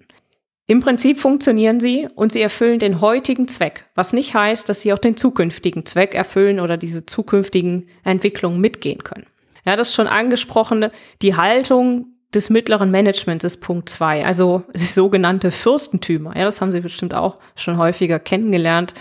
Im 0.67 0.81
Prinzip 0.81 1.17
funktionieren 1.17 1.79
sie 1.79 2.07
und 2.13 2.31
sie 2.31 2.41
erfüllen 2.41 2.77
den 2.77 3.01
heutigen 3.01 3.47
Zweck, 3.47 3.85
was 3.95 4.13
nicht 4.13 4.35
heißt, 4.35 4.69
dass 4.69 4.81
sie 4.81 4.93
auch 4.93 4.99
den 4.99 5.17
zukünftigen 5.17 5.85
Zweck 5.85 6.13
erfüllen 6.13 6.59
oder 6.59 6.77
diese 6.77 7.05
zukünftigen 7.05 7.89
Entwicklungen 8.03 8.61
mitgehen 8.61 9.03
können. 9.03 9.25
Ja, 9.65 9.75
das 9.75 9.93
schon 9.93 10.07
angesprochene, 10.07 10.91
die 11.21 11.35
Haltung 11.35 12.13
des 12.33 12.49
mittleren 12.49 12.91
Managements 12.91 13.43
ist 13.43 13.57
Punkt 13.57 13.89
zwei, 13.89 14.25
also 14.25 14.63
sogenannte 14.73 15.51
Fürstentümer. 15.51 16.35
Ja, 16.35 16.45
das 16.45 16.61
haben 16.61 16.71
Sie 16.71 16.81
bestimmt 16.81 17.13
auch 17.13 17.37
schon 17.55 17.77
häufiger 17.77 18.19
kennengelernt. 18.19 18.93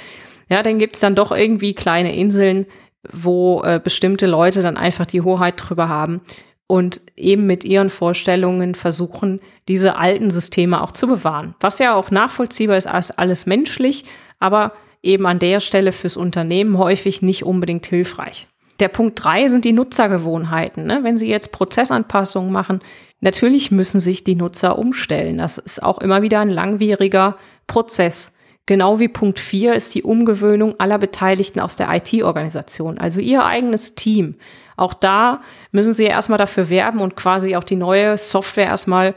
Ja, 0.49 0.62
dann 0.62 0.78
gibt's 0.78 1.00
dann 1.00 1.14
doch 1.14 1.30
irgendwie 1.30 1.75
kleine 1.75 2.16
Inseln, 2.16 2.66
wo 3.12 3.62
äh, 3.62 3.80
bestimmte 3.82 4.26
Leute 4.26 4.62
dann 4.62 4.76
einfach 4.76 5.06
die 5.06 5.20
Hoheit 5.20 5.54
drüber 5.58 5.88
haben 5.88 6.23
und 6.66 7.00
eben 7.16 7.47
mit 7.47 7.64
ihren 7.64 7.90
Vorstellungen 7.90 8.75
versuchen, 8.75 9.40
diese 9.68 9.97
alten 9.97 10.30
Systeme 10.30 10.82
auch 10.82 10.92
zu 10.92 11.06
bewahren. 11.06 11.54
Was 11.61 11.78
ja 11.78 11.94
auch 11.94 12.11
nachvollziehbar 12.11 12.76
ist 12.76 12.87
als 12.87 13.11
alles 13.11 13.47
menschlich, 13.47 14.04
aber 14.38 14.73
eben 15.02 15.26
an 15.26 15.38
der 15.38 15.61
Stelle 15.61 15.92
fürs 15.92 16.16
Unternehmen 16.16 16.78
häufig 16.78 17.23
nicht 17.23 17.44
unbedingt 17.44 17.87
hilfreich. 17.87 18.49
Der 18.80 18.88
Punkt 18.88 19.23
drei 19.23 19.49
sind 19.49 19.64
die 19.64 19.73
Nutzergewohnheiten. 19.73 20.87
Ne? 20.87 21.00
Wenn 21.02 21.18
Sie 21.18 21.28
jetzt 21.28 21.52
Prozessanpassungen 21.52 22.52
machen, 22.52 22.80
natürlich 23.20 23.70
müssen 23.70 24.00
sich 24.00 24.25
die 24.25 24.34
Nutzer 24.34 24.78
umstellen. 24.78 25.38
Das 25.38 25.58
ist 25.58 25.82
auch 25.82 25.98
immer 25.98 26.22
wieder 26.22 26.40
ein 26.40 26.50
langwieriger 26.50 27.37
Prozess. 27.66 28.34
Genau 28.66 29.00
wie 29.00 29.08
Punkt 29.08 29.40
vier 29.40 29.75
ist 29.75 29.94
die 29.94 30.02
Umgewöhnung 30.02 30.78
aller 30.78 30.98
Beteiligten 30.98 31.60
aus 31.60 31.76
der 31.76 31.88
IT-Organisation, 31.90 32.98
also 32.98 33.20
Ihr 33.20 33.44
eigenes 33.44 33.94
Team. 33.94 34.34
Auch 34.76 34.92
da 34.92 35.40
müssen 35.72 35.94
Sie 35.94 36.04
erstmal 36.04 36.38
dafür 36.38 36.68
werben 36.68 37.00
und 37.00 37.16
quasi 37.16 37.56
auch 37.56 37.64
die 37.64 37.76
neue 37.76 38.18
Software 38.18 38.66
erstmal 38.66 39.14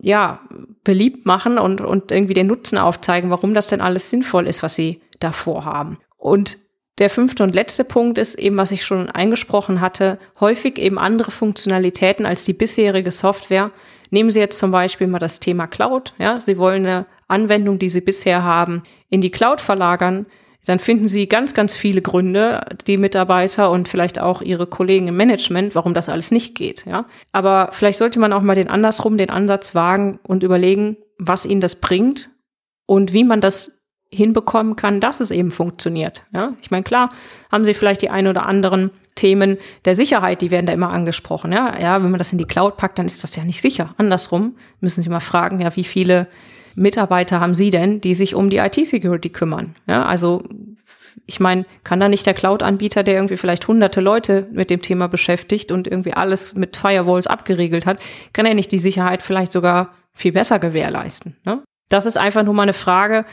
ja, 0.00 0.40
beliebt 0.82 1.26
machen 1.26 1.58
und, 1.58 1.80
und 1.80 2.12
irgendwie 2.12 2.34
den 2.34 2.46
Nutzen 2.46 2.78
aufzeigen, 2.78 3.30
warum 3.30 3.54
das 3.54 3.68
denn 3.68 3.80
alles 3.80 4.10
sinnvoll 4.10 4.46
ist, 4.46 4.62
was 4.62 4.74
sie 4.74 5.00
da 5.20 5.32
vorhaben. 5.32 5.98
Und 6.16 6.58
der 6.98 7.10
fünfte 7.10 7.42
und 7.42 7.54
letzte 7.54 7.84
Punkt 7.84 8.18
ist 8.18 8.36
eben, 8.36 8.56
was 8.56 8.70
ich 8.70 8.84
schon 8.84 9.10
eingesprochen 9.10 9.80
hatte, 9.80 10.18
häufig 10.38 10.78
eben 10.78 10.98
andere 10.98 11.30
Funktionalitäten 11.30 12.24
als 12.24 12.44
die 12.44 12.52
bisherige 12.52 13.10
Software. 13.10 13.72
Nehmen 14.10 14.30
Sie 14.30 14.38
jetzt 14.38 14.58
zum 14.58 14.70
Beispiel 14.70 15.08
mal 15.08 15.18
das 15.18 15.40
Thema 15.40 15.66
Cloud. 15.66 16.14
Ja, 16.18 16.40
Sie 16.40 16.56
wollen 16.56 16.86
eine 16.86 17.06
Anwendung, 17.26 17.80
die 17.80 17.88
Sie 17.88 18.00
bisher 18.00 18.44
haben, 18.44 18.84
in 19.10 19.20
die 19.20 19.32
Cloud 19.32 19.60
verlagern. 19.60 20.26
Dann 20.66 20.78
finden 20.78 21.08
Sie 21.08 21.26
ganz, 21.26 21.52
ganz 21.52 21.76
viele 21.76 22.00
Gründe, 22.00 22.64
die 22.86 22.96
Mitarbeiter 22.96 23.70
und 23.70 23.88
vielleicht 23.88 24.20
auch 24.20 24.40
Ihre 24.40 24.66
Kollegen 24.66 25.08
im 25.08 25.16
Management, 25.16 25.74
warum 25.74 25.94
das 25.94 26.08
alles 26.08 26.30
nicht 26.30 26.54
geht. 26.54 26.86
Ja, 26.86 27.06
aber 27.32 27.70
vielleicht 27.72 27.98
sollte 27.98 28.20
man 28.20 28.32
auch 28.32 28.40
mal 28.40 28.54
den 28.54 28.68
andersrum, 28.68 29.18
den 29.18 29.30
Ansatz 29.30 29.74
wagen 29.74 30.20
und 30.22 30.44
überlegen, 30.44 30.96
was 31.18 31.44
Ihnen 31.44 31.60
das 31.60 31.80
bringt 31.80 32.30
und 32.86 33.12
wie 33.12 33.24
man 33.24 33.40
das 33.40 33.83
hinbekommen 34.14 34.76
kann, 34.76 35.00
dass 35.00 35.20
es 35.20 35.30
eben 35.30 35.50
funktioniert. 35.50 36.24
Ja, 36.32 36.52
ich 36.62 36.70
meine, 36.70 36.82
klar, 36.82 37.10
haben 37.50 37.64
Sie 37.64 37.74
vielleicht 37.74 38.02
die 38.02 38.10
ein 38.10 38.26
oder 38.26 38.46
anderen 38.46 38.90
Themen 39.14 39.58
der 39.84 39.94
Sicherheit, 39.94 40.42
die 40.42 40.50
werden 40.50 40.66
da 40.66 40.72
immer 40.72 40.90
angesprochen. 40.90 41.52
Ja, 41.52 41.78
ja, 41.80 42.02
wenn 42.02 42.10
man 42.10 42.18
das 42.18 42.32
in 42.32 42.38
die 42.38 42.46
Cloud 42.46 42.76
packt, 42.76 42.98
dann 42.98 43.06
ist 43.06 43.22
das 43.22 43.36
ja 43.36 43.44
nicht 43.44 43.60
sicher. 43.60 43.94
Andersrum 43.96 44.56
müssen 44.80 45.02
Sie 45.02 45.08
mal 45.08 45.20
fragen, 45.20 45.60
ja, 45.60 45.74
wie 45.76 45.84
viele 45.84 46.28
Mitarbeiter 46.74 47.40
haben 47.40 47.54
Sie 47.54 47.70
denn, 47.70 48.00
die 48.00 48.14
sich 48.14 48.34
um 48.34 48.50
die 48.50 48.58
IT-Security 48.58 49.30
kümmern? 49.30 49.74
Ja, 49.86 50.04
also 50.06 50.42
ich 51.26 51.40
meine, 51.40 51.64
kann 51.84 52.00
da 52.00 52.08
nicht 52.08 52.26
der 52.26 52.34
Cloud-Anbieter, 52.34 53.02
der 53.02 53.14
irgendwie 53.14 53.36
vielleicht 53.36 53.66
hunderte 53.66 54.00
Leute 54.00 54.48
mit 54.52 54.70
dem 54.70 54.82
Thema 54.82 55.08
beschäftigt 55.08 55.72
und 55.72 55.86
irgendwie 55.86 56.12
alles 56.12 56.54
mit 56.54 56.76
Firewalls 56.76 57.26
abgeriegelt 57.26 57.86
hat, 57.86 57.98
kann 58.32 58.46
er 58.46 58.54
nicht 58.54 58.72
die 58.72 58.78
Sicherheit 58.78 59.22
vielleicht 59.22 59.52
sogar 59.52 59.92
viel 60.12 60.32
besser 60.32 60.58
gewährleisten? 60.58 61.36
Ne? 61.44 61.62
Das 61.94 62.06
ist 62.06 62.16
einfach 62.16 62.42
nur 62.42 62.54
mal 62.54 62.64
eine 62.64 62.72
Frage, 62.72 63.24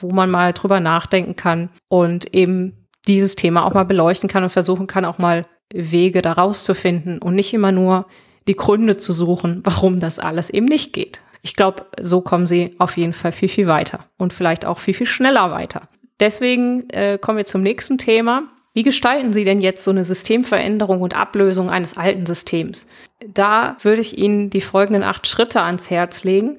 wo 0.00 0.10
man 0.10 0.30
mal 0.30 0.54
drüber 0.54 0.80
nachdenken 0.80 1.36
kann 1.36 1.68
und 1.88 2.32
eben 2.32 2.88
dieses 3.06 3.36
Thema 3.36 3.66
auch 3.66 3.74
mal 3.74 3.84
beleuchten 3.84 4.26
kann 4.26 4.42
und 4.42 4.48
versuchen 4.48 4.86
kann, 4.86 5.04
auch 5.04 5.18
mal 5.18 5.44
Wege 5.70 6.22
daraus 6.22 6.64
zu 6.64 6.74
finden 6.74 7.18
und 7.18 7.34
nicht 7.34 7.52
immer 7.52 7.72
nur 7.72 8.06
die 8.48 8.56
Gründe 8.56 8.96
zu 8.96 9.12
suchen, 9.12 9.60
warum 9.64 10.00
das 10.00 10.18
alles 10.18 10.48
eben 10.48 10.64
nicht 10.64 10.94
geht. 10.94 11.20
Ich 11.42 11.56
glaube, 11.56 11.84
so 12.00 12.22
kommen 12.22 12.46
sie 12.46 12.74
auf 12.78 12.96
jeden 12.96 13.12
Fall 13.12 13.32
viel, 13.32 13.50
viel 13.50 13.66
weiter 13.66 14.06
und 14.16 14.32
vielleicht 14.32 14.64
auch 14.64 14.78
viel, 14.78 14.94
viel 14.94 15.06
schneller 15.06 15.50
weiter. 15.50 15.82
Deswegen 16.18 16.88
äh, 16.88 17.18
kommen 17.18 17.36
wir 17.36 17.44
zum 17.44 17.62
nächsten 17.62 17.98
Thema. 17.98 18.44
Wie 18.72 18.82
gestalten 18.82 19.34
Sie 19.34 19.44
denn 19.44 19.60
jetzt 19.60 19.84
so 19.84 19.90
eine 19.90 20.04
Systemveränderung 20.04 21.02
und 21.02 21.14
Ablösung 21.14 21.68
eines 21.68 21.98
alten 21.98 22.24
Systems? 22.24 22.86
Da 23.26 23.76
würde 23.82 24.00
ich 24.00 24.16
Ihnen 24.16 24.48
die 24.48 24.62
folgenden 24.62 25.02
acht 25.02 25.26
Schritte 25.26 25.60
ans 25.60 25.90
Herz 25.90 26.24
legen, 26.24 26.56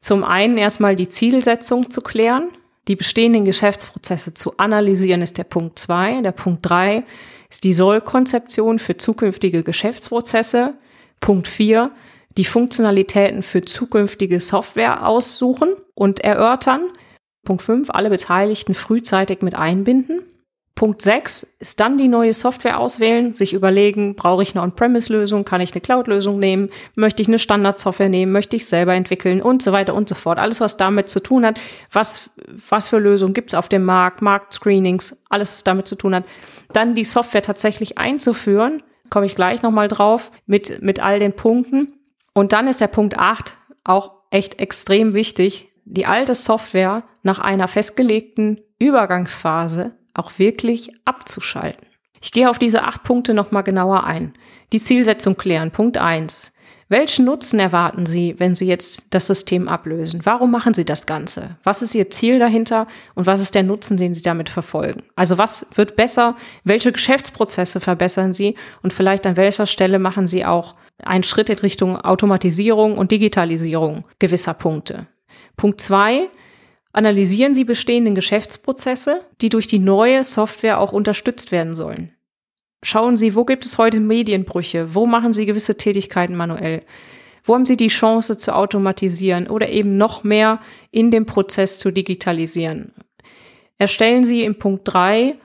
zum 0.00 0.24
einen 0.24 0.58
erstmal 0.58 0.96
die 0.96 1.08
Zielsetzung 1.08 1.90
zu 1.90 2.00
klären, 2.00 2.48
die 2.88 2.96
bestehenden 2.96 3.44
Geschäftsprozesse 3.44 4.34
zu 4.34 4.56
analysieren, 4.56 5.22
ist 5.22 5.38
der 5.38 5.44
Punkt 5.44 5.78
zwei. 5.78 6.22
Der 6.22 6.32
Punkt 6.32 6.60
drei 6.62 7.04
ist 7.50 7.64
die 7.64 7.74
Sollkonzeption 7.74 8.78
für 8.78 8.96
zukünftige 8.96 9.62
Geschäftsprozesse. 9.62 10.74
Punkt 11.20 11.48
vier 11.48 11.90
die 12.36 12.44
Funktionalitäten 12.44 13.42
für 13.42 13.62
zukünftige 13.62 14.38
Software 14.38 15.06
aussuchen 15.06 15.74
und 15.94 16.20
erörtern. 16.20 16.82
Punkt 17.44 17.62
fünf 17.62 17.90
alle 17.90 18.10
Beteiligten 18.10 18.74
frühzeitig 18.74 19.42
mit 19.42 19.56
einbinden. 19.56 20.22
Punkt 20.78 21.02
6 21.02 21.56
ist 21.58 21.80
dann 21.80 21.98
die 21.98 22.06
neue 22.06 22.32
Software 22.32 22.78
auswählen, 22.78 23.34
sich 23.34 23.52
überlegen, 23.52 24.14
brauche 24.14 24.44
ich 24.44 24.54
eine 24.54 24.62
On-Premise-Lösung, 24.62 25.44
kann 25.44 25.60
ich 25.60 25.72
eine 25.72 25.80
Cloud-Lösung 25.80 26.38
nehmen, 26.38 26.70
möchte 26.94 27.20
ich 27.20 27.26
eine 27.26 27.40
Standard-Software 27.40 28.08
nehmen, 28.08 28.30
möchte 28.30 28.54
ich 28.54 28.66
selber 28.66 28.94
entwickeln 28.94 29.42
und 29.42 29.60
so 29.60 29.72
weiter 29.72 29.92
und 29.92 30.08
so 30.08 30.14
fort. 30.14 30.38
Alles, 30.38 30.60
was 30.60 30.76
damit 30.76 31.08
zu 31.08 31.18
tun 31.18 31.44
hat, 31.44 31.58
was, 31.90 32.30
was 32.46 32.86
für 32.86 32.98
Lösungen 32.98 33.34
gibt 33.34 33.50
es 33.50 33.58
auf 33.58 33.68
dem 33.68 33.84
Markt, 33.84 34.22
Marktscreenings, 34.22 35.20
alles, 35.28 35.52
was 35.52 35.64
damit 35.64 35.88
zu 35.88 35.96
tun 35.96 36.14
hat. 36.14 36.26
Dann 36.72 36.94
die 36.94 37.04
Software 37.04 37.42
tatsächlich 37.42 37.98
einzuführen, 37.98 38.84
komme 39.10 39.26
ich 39.26 39.34
gleich 39.34 39.62
nochmal 39.62 39.88
drauf, 39.88 40.30
mit, 40.46 40.80
mit 40.80 41.00
all 41.00 41.18
den 41.18 41.32
Punkten. 41.32 41.92
Und 42.34 42.52
dann 42.52 42.68
ist 42.68 42.80
der 42.80 42.86
Punkt 42.86 43.18
8 43.18 43.56
auch 43.82 44.12
echt 44.30 44.60
extrem 44.60 45.12
wichtig, 45.12 45.72
die 45.84 46.06
alte 46.06 46.36
Software 46.36 47.02
nach 47.24 47.40
einer 47.40 47.66
festgelegten 47.66 48.60
Übergangsphase 48.78 49.97
auch 50.18 50.38
wirklich 50.38 50.90
abzuschalten. 51.04 51.86
Ich 52.20 52.32
gehe 52.32 52.50
auf 52.50 52.58
diese 52.58 52.82
acht 52.82 53.04
Punkte 53.04 53.34
nochmal 53.34 53.62
genauer 53.62 54.04
ein. 54.04 54.34
Die 54.72 54.80
Zielsetzung 54.80 55.36
klären. 55.36 55.70
Punkt 55.70 55.98
eins: 55.98 56.52
Welchen 56.88 57.26
Nutzen 57.26 57.60
erwarten 57.60 58.06
Sie, 58.06 58.34
wenn 58.38 58.54
Sie 58.54 58.66
jetzt 58.66 59.06
das 59.10 59.26
System 59.26 59.68
ablösen? 59.68 60.20
Warum 60.24 60.50
machen 60.50 60.74
Sie 60.74 60.84
das 60.84 61.06
Ganze? 61.06 61.56
Was 61.62 61.82
ist 61.82 61.94
Ihr 61.94 62.10
Ziel 62.10 62.38
dahinter 62.38 62.86
und 63.14 63.26
was 63.26 63.40
ist 63.40 63.54
der 63.54 63.62
Nutzen, 63.62 63.96
den 63.96 64.14
Sie 64.14 64.22
damit 64.22 64.48
verfolgen? 64.48 65.04
Also 65.14 65.38
was 65.38 65.66
wird 65.74 65.96
besser? 65.96 66.36
Welche 66.64 66.92
Geschäftsprozesse 66.92 67.80
verbessern 67.80 68.34
Sie? 68.34 68.56
Und 68.82 68.92
vielleicht 68.92 69.26
an 69.26 69.36
welcher 69.36 69.66
Stelle 69.66 69.98
machen 69.98 70.26
Sie 70.26 70.44
auch 70.44 70.74
einen 71.04 71.24
Schritt 71.24 71.48
in 71.48 71.58
Richtung 71.58 71.96
Automatisierung 72.00 72.98
und 72.98 73.12
Digitalisierung 73.12 74.04
gewisser 74.18 74.54
Punkte? 74.54 75.06
Punkt 75.56 75.80
zwei: 75.80 76.28
analysieren 76.92 77.54
Sie 77.54 77.64
bestehenden 77.64 78.14
Geschäftsprozesse, 78.14 79.24
die 79.40 79.48
durch 79.48 79.66
die 79.66 79.78
neue 79.78 80.24
Software 80.24 80.80
auch 80.80 80.92
unterstützt 80.92 81.52
werden 81.52 81.74
sollen. 81.74 82.12
Schauen 82.82 83.16
Sie, 83.16 83.34
wo 83.34 83.44
gibt 83.44 83.66
es 83.66 83.78
heute 83.78 84.00
Medienbrüche? 84.00 84.94
Wo 84.94 85.06
machen 85.06 85.32
Sie 85.32 85.46
gewisse 85.46 85.76
Tätigkeiten 85.76 86.36
manuell? 86.36 86.82
Wo 87.44 87.54
haben 87.54 87.66
Sie 87.66 87.76
die 87.76 87.88
Chance 87.88 88.36
zu 88.36 88.54
automatisieren 88.54 89.48
oder 89.48 89.68
eben 89.68 89.96
noch 89.96 90.22
mehr 90.22 90.60
in 90.90 91.10
dem 91.10 91.26
Prozess 91.26 91.78
zu 91.78 91.90
digitalisieren? 91.90 92.92
Erstellen 93.78 94.24
Sie 94.24 94.42
im 94.42 94.56
Punkt 94.56 94.82
drei 94.84 95.36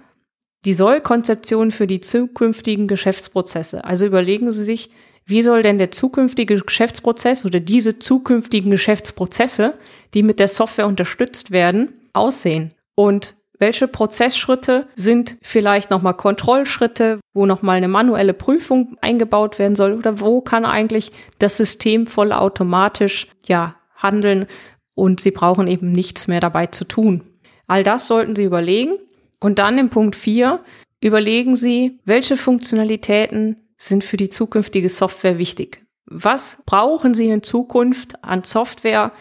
die 0.65 0.73
Sollkonzeption 0.73 1.71
für 1.71 1.88
die 1.88 2.01
zukünftigen 2.01 2.88
Geschäftsprozesse. 2.88 3.83
Also 3.83 4.05
überlegen 4.05 4.51
Sie 4.51 4.63
sich, 4.63 4.91
wie 5.25 5.41
soll 5.41 5.63
denn 5.63 5.77
der 5.77 5.91
zukünftige 5.91 6.55
Geschäftsprozess 6.55 7.45
oder 7.45 7.59
diese 7.59 7.99
zukünftigen 7.99 8.71
Geschäftsprozesse, 8.71 9.75
die 10.13 10.23
mit 10.23 10.39
der 10.39 10.47
Software 10.47 10.87
unterstützt 10.87 11.51
werden, 11.51 11.93
aussehen? 12.13 12.73
Und 12.95 13.35
welche 13.59 13.87
Prozessschritte 13.87 14.87
sind 14.95 15.37
vielleicht 15.41 15.89
nochmal 15.89 16.15
Kontrollschritte, 16.15 17.19
wo 17.33 17.45
nochmal 17.45 17.77
eine 17.77 17.87
manuelle 17.87 18.33
Prüfung 18.33 18.97
eingebaut 18.99 19.59
werden 19.59 19.75
soll 19.75 19.93
oder 19.93 20.19
wo 20.19 20.41
kann 20.41 20.65
eigentlich 20.65 21.11
das 21.39 21.57
System 21.57 22.07
vollautomatisch 22.07 23.27
ja 23.47 23.75
handeln 23.95 24.47
und 24.95 25.21
Sie 25.21 25.31
brauchen 25.31 25.67
eben 25.67 25.91
nichts 25.91 26.27
mehr 26.27 26.41
dabei 26.41 26.67
zu 26.67 26.83
tun. 26.83 27.23
All 27.67 27.83
das 27.83 28.07
sollten 28.07 28.35
Sie 28.35 28.43
überlegen. 28.43 28.97
Und 29.39 29.59
dann 29.59 29.77
im 29.77 29.89
Punkt 29.89 30.15
4 30.15 30.59
überlegen 31.01 31.55
Sie, 31.55 31.99
welche 32.05 32.37
Funktionalitäten 32.37 33.57
sind 33.87 34.03
für 34.03 34.17
die 34.17 34.29
zukünftige 34.29 34.89
Software 34.89 35.37
wichtig? 35.37 35.85
Was 36.05 36.61
brauchen 36.65 37.13
Sie 37.13 37.29
in 37.29 37.43
Zukunft 37.43 38.23
an 38.23 38.43
Software, 38.43 39.11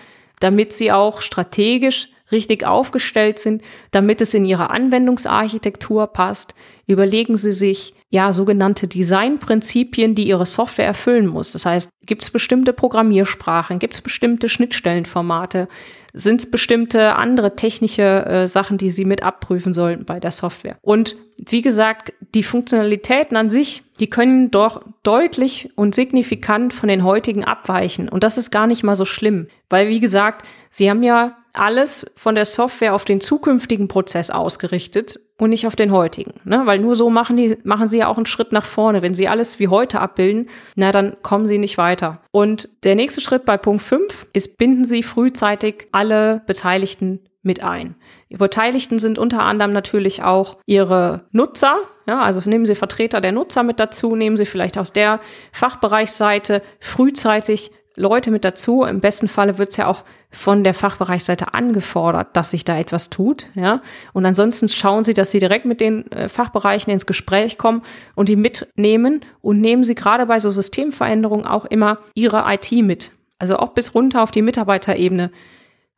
damit 0.40 0.72
Sie 0.72 0.92
auch 0.92 1.20
strategisch 1.20 2.10
richtig 2.30 2.66
aufgestellt 2.66 3.38
sind, 3.38 3.62
damit 3.90 4.20
es 4.20 4.34
in 4.34 4.44
Ihre 4.44 4.70
Anwendungsarchitektur 4.70 6.06
passt? 6.08 6.54
Überlegen 6.86 7.36
Sie 7.36 7.52
sich, 7.52 7.94
ja, 8.12 8.34
sogenannte 8.34 8.88
Designprinzipien, 8.88 10.14
die 10.14 10.28
Ihre 10.28 10.44
Software 10.44 10.84
erfüllen 10.84 11.26
muss. 11.26 11.52
Das 11.52 11.64
heißt, 11.64 11.88
gibt 12.04 12.22
es 12.22 12.30
bestimmte 12.30 12.74
Programmiersprachen, 12.74 13.78
gibt 13.78 13.94
es 13.94 14.02
bestimmte 14.02 14.50
Schnittstellenformate, 14.50 15.66
sind 16.12 16.40
es 16.40 16.50
bestimmte 16.50 17.16
andere 17.16 17.56
technische 17.56 18.26
äh, 18.26 18.48
Sachen, 18.48 18.76
die 18.76 18.90
Sie 18.90 19.06
mit 19.06 19.22
abprüfen 19.22 19.72
sollten 19.72 20.04
bei 20.04 20.20
der 20.20 20.30
Software. 20.30 20.76
Und 20.82 21.16
wie 21.48 21.62
gesagt, 21.62 22.12
die 22.34 22.42
Funktionalitäten 22.42 23.34
an 23.34 23.48
sich, 23.48 23.82
die 23.98 24.10
können 24.10 24.50
doch 24.50 24.82
deutlich 25.02 25.70
und 25.74 25.94
signifikant 25.94 26.74
von 26.74 26.90
den 26.90 27.04
heutigen 27.04 27.44
abweichen. 27.44 28.10
Und 28.10 28.24
das 28.24 28.36
ist 28.36 28.50
gar 28.50 28.66
nicht 28.66 28.82
mal 28.82 28.94
so 28.94 29.06
schlimm, 29.06 29.46
weil 29.70 29.88
wie 29.88 30.00
gesagt, 30.00 30.46
Sie 30.68 30.90
haben 30.90 31.02
ja 31.02 31.38
alles 31.54 32.04
von 32.14 32.34
der 32.34 32.44
Software 32.44 32.94
auf 32.94 33.06
den 33.06 33.22
zukünftigen 33.22 33.88
Prozess 33.88 34.30
ausgerichtet 34.30 35.18
und 35.42 35.50
nicht 35.50 35.66
auf 35.66 35.74
den 35.74 35.90
heutigen. 35.90 36.34
Ne? 36.44 36.62
Weil 36.66 36.78
nur 36.78 36.94
so 36.94 37.10
machen 37.10 37.36
die, 37.36 37.58
machen 37.64 37.88
sie 37.88 37.98
ja 37.98 38.06
auch 38.06 38.16
einen 38.16 38.26
Schritt 38.26 38.52
nach 38.52 38.64
vorne. 38.64 39.02
Wenn 39.02 39.12
sie 39.12 39.26
alles 39.26 39.58
wie 39.58 39.66
heute 39.66 39.98
abbilden, 39.98 40.48
na, 40.76 40.92
dann 40.92 41.16
kommen 41.22 41.48
sie 41.48 41.58
nicht 41.58 41.78
weiter. 41.78 42.20
Und 42.30 42.68
der 42.84 42.94
nächste 42.94 43.20
Schritt 43.20 43.44
bei 43.44 43.56
Punkt 43.56 43.82
5 43.82 44.28
ist, 44.32 44.56
binden 44.56 44.84
Sie 44.84 45.02
frühzeitig 45.02 45.88
alle 45.90 46.42
Beteiligten 46.46 47.18
mit 47.42 47.60
ein. 47.60 47.96
Die 48.30 48.36
Beteiligten 48.36 49.00
sind 49.00 49.18
unter 49.18 49.42
anderem 49.42 49.72
natürlich 49.72 50.22
auch 50.22 50.58
ihre 50.64 51.24
Nutzer. 51.32 51.76
Ja, 52.06 52.20
also 52.20 52.48
nehmen 52.48 52.64
Sie 52.64 52.76
Vertreter 52.76 53.20
der 53.20 53.32
Nutzer 53.32 53.64
mit 53.64 53.80
dazu, 53.80 54.14
nehmen 54.14 54.36
Sie 54.36 54.46
vielleicht 54.46 54.78
aus 54.78 54.92
der 54.92 55.18
Fachbereichsseite 55.50 56.62
frühzeitig 56.78 57.72
Leute 57.96 58.30
mit 58.30 58.44
dazu. 58.44 58.84
Im 58.84 59.00
besten 59.00 59.28
Falle 59.28 59.58
wird 59.58 59.70
es 59.70 59.76
ja 59.76 59.86
auch 59.86 60.04
von 60.30 60.64
der 60.64 60.74
Fachbereichsseite 60.74 61.52
angefordert, 61.52 62.36
dass 62.36 62.50
sich 62.50 62.64
da 62.64 62.78
etwas 62.78 63.10
tut, 63.10 63.48
ja. 63.54 63.82
Und 64.14 64.24
ansonsten 64.24 64.68
schauen 64.68 65.04
Sie, 65.04 65.14
dass 65.14 65.30
Sie 65.30 65.38
direkt 65.38 65.66
mit 65.66 65.80
den 65.80 66.10
äh, 66.10 66.28
Fachbereichen 66.28 66.92
ins 66.92 67.06
Gespräch 67.06 67.58
kommen 67.58 67.82
und 68.14 68.28
die 68.28 68.36
mitnehmen 68.36 69.20
und 69.42 69.60
nehmen 69.60 69.84
Sie 69.84 69.94
gerade 69.94 70.26
bei 70.26 70.38
so 70.38 70.50
Systemveränderungen 70.50 71.46
auch 71.46 71.66
immer 71.66 71.98
Ihre 72.14 72.44
IT 72.48 72.72
mit. 72.72 73.12
Also 73.38 73.56
auch 73.56 73.70
bis 73.70 73.94
runter 73.94 74.22
auf 74.22 74.30
die 74.30 74.42
Mitarbeiterebene. 74.42 75.30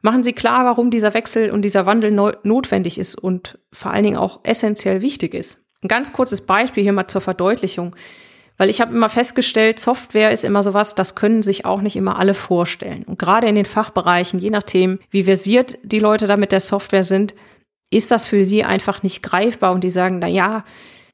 Machen 0.01 0.25
Sie 0.25 0.33
klar, 0.33 0.65
warum 0.65 0.91
dieser 0.91 1.15
Wechsel 1.15 1.51
und 1.51 1.63
dieser 1.63 1.87
Wandel 1.87 2.11
notwendig 2.11 2.99
ist 2.99 3.15
und 3.15 3.59
vor 3.73 3.93
allen 3.93 4.05
Dingen 4.05 4.17
auch 4.17 4.41
essentiell 4.43 5.01
wichtig 5.01 5.33
ist. 5.33 5.65
Ein 5.83 5.89
ganz 5.89 6.13
kurzes 6.13 6.41
Beispiel 6.41 6.83
hier 6.83 6.93
mal 6.93 7.09
zur 7.09 7.21
Verdeutlichung. 7.21 7.95
Weil 8.56 8.70
ich 8.70 8.80
habe 8.80 8.94
immer 8.94 9.08
festgestellt, 9.08 9.80
Software 9.80 10.30
ist 10.30 10.44
immer 10.44 10.62
sowas, 10.62 10.94
das 10.94 11.14
können 11.14 11.42
sich 11.42 11.64
auch 11.64 11.80
nicht 11.80 11.96
immer 11.96 12.18
alle 12.18 12.34
vorstellen. 12.34 13.02
Und 13.04 13.18
gerade 13.18 13.49
in 13.49 13.56
den 13.56 13.64
Fachbereichen, 13.64 14.38
je 14.38 14.50
nachdem, 14.50 15.00
wie 15.11 15.25
versiert 15.25 15.78
die 15.82 15.99
Leute 15.99 16.26
da 16.26 16.37
mit 16.37 16.52
der 16.52 16.61
Software 16.61 17.04
sind, 17.04 17.34
ist 17.90 18.11
das 18.11 18.26
für 18.26 18.44
sie 18.44 18.64
einfach 18.64 19.02
nicht 19.02 19.23
greifbar 19.23 19.73
und 19.73 19.82
die 19.82 19.90
sagen, 19.90 20.18
na 20.20 20.28
ja, 20.28 20.64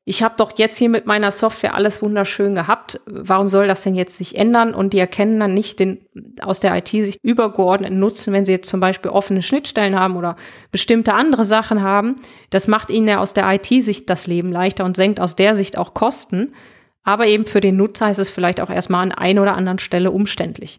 ich 0.04 0.22
habe 0.22 0.34
doch 0.38 0.52
jetzt 0.56 0.78
hier 0.78 0.88
mit 0.88 1.06
meiner 1.06 1.30
Software 1.30 1.74
alles 1.74 2.02
wunderschön 2.02 2.54
gehabt. 2.54 3.00
Warum 3.06 3.48
soll 3.48 3.68
das 3.68 3.82
denn 3.82 3.94
jetzt 3.94 4.16
sich 4.16 4.36
ändern? 4.36 4.74
Und 4.74 4.92
die 4.92 4.98
erkennen 4.98 5.38
dann 5.38 5.54
nicht 5.54 5.78
den 5.78 5.98
aus 6.42 6.58
der 6.58 6.74
IT-Sicht 6.74 7.20
übergeordneten 7.22 7.98
Nutzen, 7.98 8.32
wenn 8.32 8.46
sie 8.46 8.52
jetzt 8.52 8.68
zum 8.68 8.80
Beispiel 8.80 9.10
offene 9.10 9.42
Schnittstellen 9.42 9.98
haben 9.98 10.16
oder 10.16 10.36
bestimmte 10.72 11.12
andere 11.14 11.44
Sachen 11.44 11.82
haben. 11.82 12.16
Das 12.48 12.66
macht 12.66 12.90
ihnen 12.90 13.08
ja 13.08 13.20
aus 13.20 13.34
der 13.34 13.50
IT-Sicht 13.52 14.08
das 14.08 14.26
Leben 14.26 14.50
leichter 14.50 14.84
und 14.84 14.96
senkt 14.96 15.20
aus 15.20 15.36
der 15.36 15.54
Sicht 15.54 15.76
auch 15.76 15.94
Kosten. 15.94 16.54
Aber 17.10 17.26
eben 17.26 17.44
für 17.44 17.60
den 17.60 17.76
Nutzer 17.76 18.08
ist 18.08 18.18
es 18.18 18.30
vielleicht 18.30 18.60
auch 18.60 18.70
erstmal 18.70 19.02
an 19.02 19.10
einer 19.10 19.42
oder 19.42 19.56
anderen 19.56 19.80
Stelle 19.80 20.12
umständlich. 20.12 20.78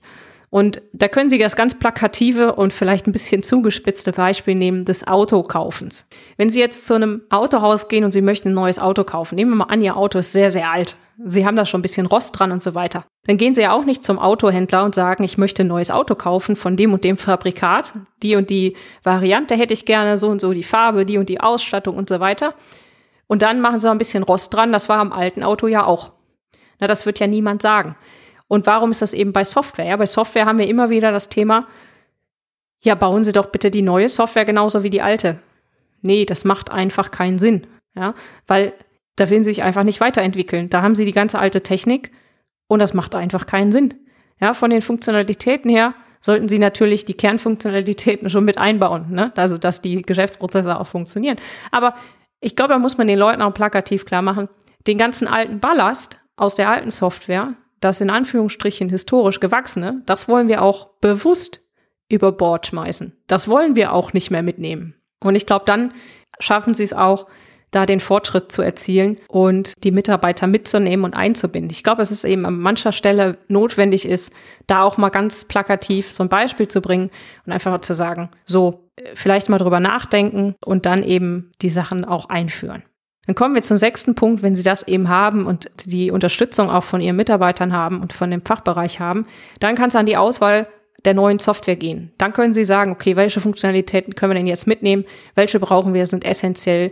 Und 0.50 0.82
da 0.94 1.10
können 1.10 1.30
Sie 1.30 1.38
das 1.38 1.58
ganz 1.58 1.76
plakative 1.76 2.56
und 2.56 2.72
vielleicht 2.72 3.06
ein 3.06 3.12
bisschen 3.12 3.44
zugespitzte 3.44 4.14
Beispiel 4.14 4.56
nehmen 4.56 4.86
des 4.86 5.06
Autokaufens. 5.06 6.08
Wenn 6.38 6.50
Sie 6.50 6.62
jetzt 6.62 6.88
zu 6.88 6.94
einem 6.94 7.24
Autohaus 7.30 7.90
gehen 7.90 8.06
und 8.06 8.12
Sie 8.12 8.22
möchten 8.22 8.50
ein 8.50 8.54
neues 8.54 8.80
Auto 8.80 9.04
kaufen, 9.04 9.36
nehmen 9.36 9.52
wir 9.52 9.58
mal 9.58 9.66
an, 9.66 9.82
Ihr 9.82 9.98
Auto 9.98 10.20
ist 10.20 10.32
sehr, 10.32 10.50
sehr 10.50 10.72
alt. 10.72 10.96
Sie 11.22 11.46
haben 11.46 11.58
da 11.58 11.66
schon 11.66 11.80
ein 11.80 11.82
bisschen 11.82 12.06
Rost 12.06 12.40
dran 12.40 12.54
und 12.54 12.64
so 12.64 12.76
weiter. 12.76 13.04
Dann 13.28 13.36
gehen 13.36 13.54
Sie 13.54 13.62
ja 13.62 13.74
auch 13.74 13.84
nicht 13.84 14.06
zum 14.06 14.20
Autohändler 14.20 14.86
und 14.86 14.96
sagen, 14.96 15.26
ich 15.26 15.38
möchte 15.38 15.64
ein 15.64 15.68
neues 15.68 15.92
Auto 15.92 16.16
kaufen 16.16 16.56
von 16.56 16.78
dem 16.78 16.94
und 16.94 17.04
dem 17.04 17.18
Fabrikat. 17.18 17.92
Die 18.24 18.38
und 18.38 18.50
die 18.50 18.78
Variante 19.04 19.56
hätte 19.56 19.74
ich 19.74 19.86
gerne, 19.86 20.18
so 20.18 20.30
und 20.30 20.40
so 20.40 20.54
die 20.54 20.64
Farbe, 20.64 21.06
die 21.06 21.18
und 21.18 21.28
die 21.28 21.42
Ausstattung 21.42 21.98
und 21.98 22.08
so 22.08 22.22
weiter. 22.22 22.54
Und 23.28 23.42
dann 23.42 23.62
machen 23.62 23.80
sie 23.80 23.88
noch 23.88 23.94
ein 23.94 23.98
bisschen 23.98 24.24
Rost 24.24 24.54
dran. 24.54 24.74
Das 24.74 24.90
war 24.90 25.00
am 25.00 25.14
alten 25.14 25.42
Auto 25.42 25.68
ja 25.68 25.86
auch. 25.86 26.12
Na, 26.82 26.88
das 26.88 27.06
wird 27.06 27.20
ja 27.20 27.28
niemand 27.28 27.62
sagen. 27.62 27.96
Und 28.50 28.68
warum 28.68 28.92
ist 28.92 29.02
das 29.02 29.14
eben 29.14 29.32
bei 29.32 29.46
Software? 29.46 29.86
Ja, 29.86 29.96
bei 29.96 30.06
Software 30.06 30.46
haben 30.46 30.60
wir 30.60 30.68
immer 30.68 30.90
wieder 30.90 31.14
das 31.14 31.30
Thema, 31.30 31.68
ja, 32.84 32.96
bauen 32.96 33.24
Sie 33.24 33.32
doch 33.32 33.46
bitte 33.46 33.72
die 33.72 33.84
neue 33.84 34.10
Software 34.10 34.44
genauso 34.44 34.84
wie 34.84 34.90
die 34.90 35.04
alte. 35.04 35.40
Nee, 36.02 36.26
das 36.26 36.44
macht 36.44 36.72
einfach 36.72 37.12
keinen 37.12 37.40
Sinn. 37.40 37.68
Ja, 37.96 38.16
weil 38.48 38.74
da 39.16 39.30
will 39.30 39.40
sie 39.40 39.52
sich 39.52 39.64
einfach 39.64 39.84
nicht 39.84 40.02
weiterentwickeln. 40.02 40.70
Da 40.70 40.82
haben 40.82 40.96
sie 40.96 41.06
die 41.06 41.12
ganze 41.12 41.38
alte 41.38 41.62
Technik 41.62 42.12
und 42.68 42.80
das 42.80 42.94
macht 42.94 43.14
einfach 43.14 43.46
keinen 43.46 43.72
Sinn. 43.72 43.94
Ja, 44.40 44.54
von 44.54 44.72
den 44.72 44.82
Funktionalitäten 44.82 45.70
her 45.70 45.94
sollten 46.22 46.48
sie 46.48 46.58
natürlich 46.58 47.06
die 47.06 47.14
Kernfunktionalitäten 47.14 48.30
schon 48.30 48.46
mit 48.46 48.58
einbauen, 48.58 49.12
ne? 49.12 49.32
also 49.36 49.58
dass 49.58 49.82
die 49.82 50.02
Geschäftsprozesse 50.02 50.80
auch 50.80 50.88
funktionieren. 50.88 51.38
Aber 51.72 51.96
ich 52.40 52.56
glaube, 52.56 52.74
da 52.74 52.80
muss 52.80 52.98
man 52.98 53.08
den 53.08 53.20
Leuten 53.20 53.42
auch 53.42 53.54
plakativ 53.54 54.06
klar 54.06 54.22
machen, 54.22 54.48
den 54.88 54.98
ganzen 54.98 55.28
alten 55.28 55.60
Ballast 55.60 56.21
aus 56.36 56.56
der 56.56 56.70
alten 56.70 56.92
Software, 56.92 57.56
das 57.80 58.02
in 58.02 58.10
Anführungsstrichen 58.10 58.90
historisch 58.90 59.40
gewachsene, 59.40 60.02
das 60.06 60.28
wollen 60.28 60.48
wir 60.48 60.62
auch 60.62 60.90
bewusst 61.02 61.62
über 62.10 62.32
Bord 62.32 62.68
schmeißen. 62.68 63.18
Das 63.28 63.48
wollen 63.48 63.76
wir 63.76 63.94
auch 63.94 64.14
nicht 64.14 64.32
mehr 64.32 64.44
mitnehmen. 64.44 64.96
Und 65.24 65.36
ich 65.36 65.46
glaube, 65.46 65.66
dann 65.66 65.94
schaffen 66.40 66.74
sie 66.74 66.84
es 66.84 66.94
auch, 66.94 67.28
da 67.72 67.86
den 67.86 68.02
Fortschritt 68.02 68.52
zu 68.52 68.62
erzielen 68.62 69.18
und 69.30 69.74
die 69.84 69.92
Mitarbeiter 69.92 70.46
mitzunehmen 70.46 71.06
und 71.06 71.14
einzubinden. 71.14 71.72
Ich 71.72 71.84
glaube, 71.84 72.02
es 72.02 72.12
ist 72.12 72.26
eben 72.26 72.46
an 72.46 72.60
mancher 72.60 72.92
Stelle 72.92 73.38
notwendig 73.48 74.06
ist, 74.06 74.34
da 74.68 74.84
auch 74.84 74.98
mal 74.98 75.10
ganz 75.10 75.46
plakativ 75.46 76.12
so 76.12 76.24
ein 76.24 76.30
Beispiel 76.30 76.68
zu 76.68 76.82
bringen 76.82 77.10
und 77.46 77.54
einfach 77.54 77.72
mal 77.72 77.82
zu 77.82 77.94
sagen, 77.94 78.30
so, 78.44 78.90
vielleicht 79.16 79.48
mal 79.48 79.58
drüber 79.58 79.80
nachdenken 79.80 80.56
und 80.64 80.86
dann 80.86 81.02
eben 81.02 81.52
die 81.62 81.70
Sachen 81.70 82.04
auch 82.04 82.28
einführen. 82.28 82.84
Dann 83.32 83.36
kommen 83.36 83.56
wir 83.56 83.62
zum 83.62 83.78
sechsten 83.78 84.14
Punkt, 84.14 84.44
wenn 84.44 84.58
Sie 84.58 84.64
das 84.64 84.86
eben 84.90 85.08
haben 85.08 85.46
und 85.46 85.72
die 85.86 86.12
Unterstützung 86.12 86.70
auch 86.70 86.84
von 86.84 87.00
Ihren 87.00 87.16
Mitarbeitern 87.16 87.72
haben 87.72 88.02
und 88.02 88.12
von 88.12 88.30
dem 88.30 88.42
Fachbereich 88.42 89.00
haben, 89.00 89.26
dann 89.62 89.76
kann 89.76 89.88
es 89.88 89.96
an 89.96 90.06
die 90.06 90.18
Auswahl 90.18 90.68
der 91.06 91.14
neuen 91.14 91.40
Software 91.40 91.78
gehen. 91.78 92.12
Dann 92.18 92.34
können 92.34 92.54
Sie 92.54 92.66
sagen, 92.66 92.92
okay, 92.92 93.16
welche 93.16 93.40
Funktionalitäten 93.40 94.16
können 94.16 94.32
wir 94.32 94.36
denn 94.36 94.48
jetzt 94.48 94.68
mitnehmen? 94.68 95.06
Welche 95.34 95.62
brauchen 95.62 95.94
wir, 95.94 96.06
sind 96.08 96.26
essentiell 96.26 96.92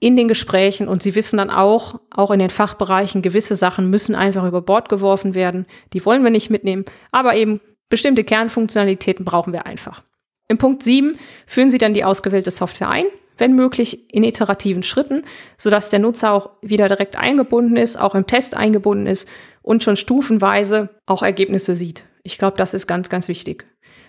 in 0.00 0.16
den 0.16 0.28
Gesprächen 0.28 0.86
und 0.86 1.02
sie 1.02 1.14
wissen 1.14 1.38
dann 1.38 1.48
auch, 1.48 1.98
auch 2.10 2.30
in 2.30 2.40
den 2.40 2.50
Fachbereichen, 2.50 3.22
gewisse 3.22 3.54
Sachen 3.54 3.88
müssen 3.88 4.14
einfach 4.14 4.44
über 4.44 4.60
Bord 4.60 4.90
geworfen 4.90 5.32
werden. 5.32 5.64
Die 5.94 6.04
wollen 6.04 6.22
wir 6.22 6.30
nicht 6.30 6.50
mitnehmen, 6.50 6.84
aber 7.10 7.36
eben 7.36 7.58
bestimmte 7.88 8.22
Kernfunktionalitäten 8.22 9.24
brauchen 9.24 9.54
wir 9.54 9.64
einfach. 9.64 10.02
Im 10.46 10.58
Punkt 10.58 10.82
7 10.82 11.16
führen 11.46 11.70
Sie 11.70 11.78
dann 11.78 11.94
die 11.94 12.04
ausgewählte 12.04 12.50
Software 12.50 12.90
ein, 12.90 13.06
wenn 13.40 13.54
möglich 13.54 14.12
in 14.14 14.22
iterativen 14.22 14.82
Schritten, 14.82 15.22
sodass 15.56 15.90
der 15.90 15.98
Nutzer 15.98 16.32
auch 16.32 16.50
wieder 16.62 16.88
direkt 16.88 17.16
eingebunden 17.16 17.76
ist, 17.76 17.98
auch 17.98 18.14
im 18.14 18.26
Test 18.26 18.56
eingebunden 18.56 19.06
ist 19.06 19.28
und 19.62 19.82
schon 19.82 19.96
stufenweise 19.96 20.90
auch 21.06 21.22
Ergebnisse 21.22 21.74
sieht. 21.74 22.04
Ich 22.22 22.38
glaube, 22.38 22.56
das 22.56 22.74
ist 22.74 22.86
ganz, 22.86 23.08
ganz 23.08 23.28
wichtig. 23.28 23.64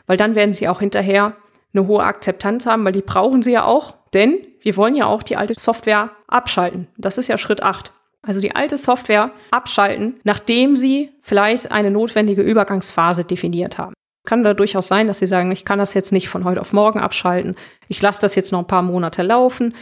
Weil 0.05 0.17
dann 0.17 0.35
werden 0.35 0.53
Sie 0.53 0.67
auch 0.67 0.79
hinterher 0.79 1.35
eine 1.73 1.87
hohe 1.87 2.03
Akzeptanz 2.03 2.65
haben, 2.65 2.83
weil 2.83 2.91
die 2.91 3.01
brauchen 3.01 3.41
Sie 3.41 3.53
ja 3.53 3.65
auch, 3.65 3.95
denn 4.13 4.37
wir 4.61 4.75
wollen 4.77 4.95
ja 4.95 5.05
auch 5.05 5.23
die 5.23 5.37
alte 5.37 5.53
Software 5.57 6.11
abschalten. 6.27 6.87
Das 6.97 7.17
ist 7.17 7.27
ja 7.27 7.37
Schritt 7.37 7.63
8. 7.63 7.93
Also 8.21 8.39
die 8.39 8.55
alte 8.55 8.77
Software 8.77 9.31
abschalten, 9.49 10.19
nachdem 10.23 10.75
Sie 10.75 11.09
vielleicht 11.21 11.71
eine 11.71 11.89
notwendige 11.89 12.43
Übergangsphase 12.43 13.23
definiert 13.23 13.77
haben. 13.77 13.93
Kann 14.23 14.43
da 14.43 14.53
durchaus 14.53 14.87
sein, 14.87 15.07
dass 15.07 15.19
Sie 15.19 15.27
sagen, 15.27 15.51
ich 15.51 15.65
kann 15.65 15.79
das 15.79 15.93
jetzt 15.93 16.11
nicht 16.11 16.29
von 16.29 16.43
heute 16.43 16.61
auf 16.61 16.73
morgen 16.73 16.99
abschalten. 16.99 17.55
Ich 17.87 18.01
lasse 18.01 18.21
das 18.21 18.35
jetzt 18.35 18.51
noch 18.51 18.59
ein 18.59 18.67
paar 18.67 18.83
Monate 18.83 19.23
laufen. 19.23 19.73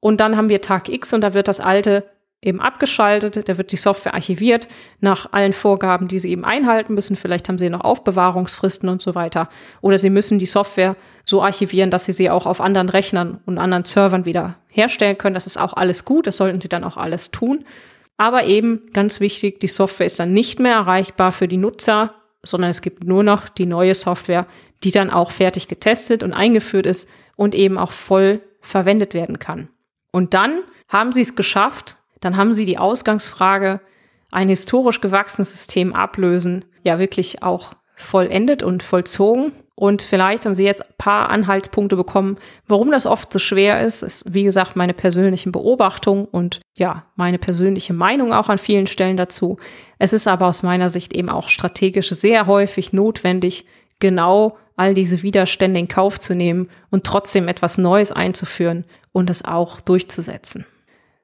Und 0.00 0.20
dann 0.20 0.36
haben 0.36 0.48
wir 0.48 0.60
Tag 0.60 0.88
X 0.88 1.12
und 1.12 1.20
da 1.20 1.34
wird 1.34 1.48
das 1.48 1.60
alte 1.60 2.04
eben 2.44 2.60
abgeschaltet, 2.60 3.48
da 3.48 3.58
wird 3.58 3.72
die 3.72 3.76
Software 3.76 4.14
archiviert 4.14 4.68
nach 5.00 5.32
allen 5.32 5.52
Vorgaben, 5.52 6.08
die 6.08 6.18
Sie 6.18 6.30
eben 6.30 6.44
einhalten 6.44 6.94
müssen. 6.94 7.16
Vielleicht 7.16 7.48
haben 7.48 7.58
Sie 7.58 7.70
noch 7.70 7.80
Aufbewahrungsfristen 7.80 8.88
und 8.88 9.00
so 9.00 9.14
weiter. 9.14 9.48
Oder 9.80 9.98
Sie 9.98 10.10
müssen 10.10 10.38
die 10.38 10.46
Software 10.46 10.96
so 11.24 11.42
archivieren, 11.42 11.90
dass 11.90 12.04
Sie 12.04 12.12
sie 12.12 12.30
auch 12.30 12.46
auf 12.46 12.60
anderen 12.60 12.90
Rechnern 12.90 13.40
und 13.46 13.58
anderen 13.58 13.84
Servern 13.84 14.26
wieder 14.26 14.56
herstellen 14.68 15.16
können. 15.16 15.34
Das 15.34 15.46
ist 15.46 15.58
auch 15.58 15.72
alles 15.72 16.04
gut, 16.04 16.26
das 16.26 16.36
sollten 16.36 16.60
Sie 16.60 16.68
dann 16.68 16.84
auch 16.84 16.98
alles 16.98 17.30
tun. 17.30 17.64
Aber 18.16 18.44
eben 18.44 18.90
ganz 18.92 19.20
wichtig, 19.20 19.58
die 19.60 19.66
Software 19.66 20.06
ist 20.06 20.20
dann 20.20 20.32
nicht 20.32 20.60
mehr 20.60 20.74
erreichbar 20.74 21.32
für 21.32 21.48
die 21.48 21.56
Nutzer, 21.56 22.14
sondern 22.44 22.70
es 22.70 22.82
gibt 22.82 23.04
nur 23.04 23.22
noch 23.22 23.48
die 23.48 23.66
neue 23.66 23.94
Software, 23.94 24.46
die 24.82 24.90
dann 24.90 25.10
auch 25.10 25.30
fertig 25.30 25.68
getestet 25.68 26.22
und 26.22 26.32
eingeführt 26.32 26.86
ist 26.86 27.08
und 27.36 27.54
eben 27.54 27.78
auch 27.78 27.92
voll 27.92 28.40
verwendet 28.60 29.14
werden 29.14 29.38
kann. 29.38 29.68
Und 30.10 30.34
dann 30.34 30.60
haben 30.88 31.12
Sie 31.12 31.22
es 31.22 31.34
geschafft, 31.34 31.96
dann 32.24 32.38
haben 32.38 32.54
sie 32.54 32.64
die 32.64 32.78
Ausgangsfrage, 32.78 33.80
ein 34.30 34.48
historisch 34.48 35.02
gewachsenes 35.02 35.52
System 35.52 35.92
ablösen, 35.92 36.64
ja 36.82 36.98
wirklich 36.98 37.42
auch 37.42 37.72
vollendet 37.96 38.62
und 38.62 38.82
vollzogen. 38.82 39.52
Und 39.76 40.02
vielleicht 40.02 40.44
haben 40.44 40.54
Sie 40.54 40.64
jetzt 40.64 40.82
ein 40.82 40.94
paar 40.98 41.30
Anhaltspunkte 41.30 41.96
bekommen, 41.96 42.38
warum 42.68 42.92
das 42.92 43.06
oft 43.06 43.32
so 43.32 43.40
schwer 43.40 43.80
ist. 43.80 44.02
Ist, 44.02 44.32
wie 44.32 44.44
gesagt, 44.44 44.76
meine 44.76 44.94
persönliche 44.94 45.50
Beobachtung 45.50 46.26
und 46.26 46.60
ja, 46.76 47.06
meine 47.16 47.38
persönliche 47.38 47.92
Meinung 47.92 48.32
auch 48.32 48.48
an 48.48 48.58
vielen 48.58 48.86
Stellen 48.86 49.16
dazu. 49.16 49.58
Es 49.98 50.12
ist 50.12 50.28
aber 50.28 50.46
aus 50.46 50.62
meiner 50.62 50.88
Sicht 50.88 51.12
eben 51.12 51.28
auch 51.28 51.48
strategisch 51.48 52.10
sehr 52.10 52.46
häufig 52.46 52.92
notwendig, 52.92 53.66
genau 53.98 54.56
all 54.76 54.94
diese 54.94 55.22
Widerstände 55.22 55.80
in 55.80 55.88
Kauf 55.88 56.18
zu 56.20 56.34
nehmen 56.34 56.68
und 56.90 57.04
trotzdem 57.04 57.48
etwas 57.48 57.78
Neues 57.78 58.12
einzuführen 58.12 58.84
und 59.12 59.30
es 59.30 59.44
auch 59.44 59.80
durchzusetzen. 59.80 60.66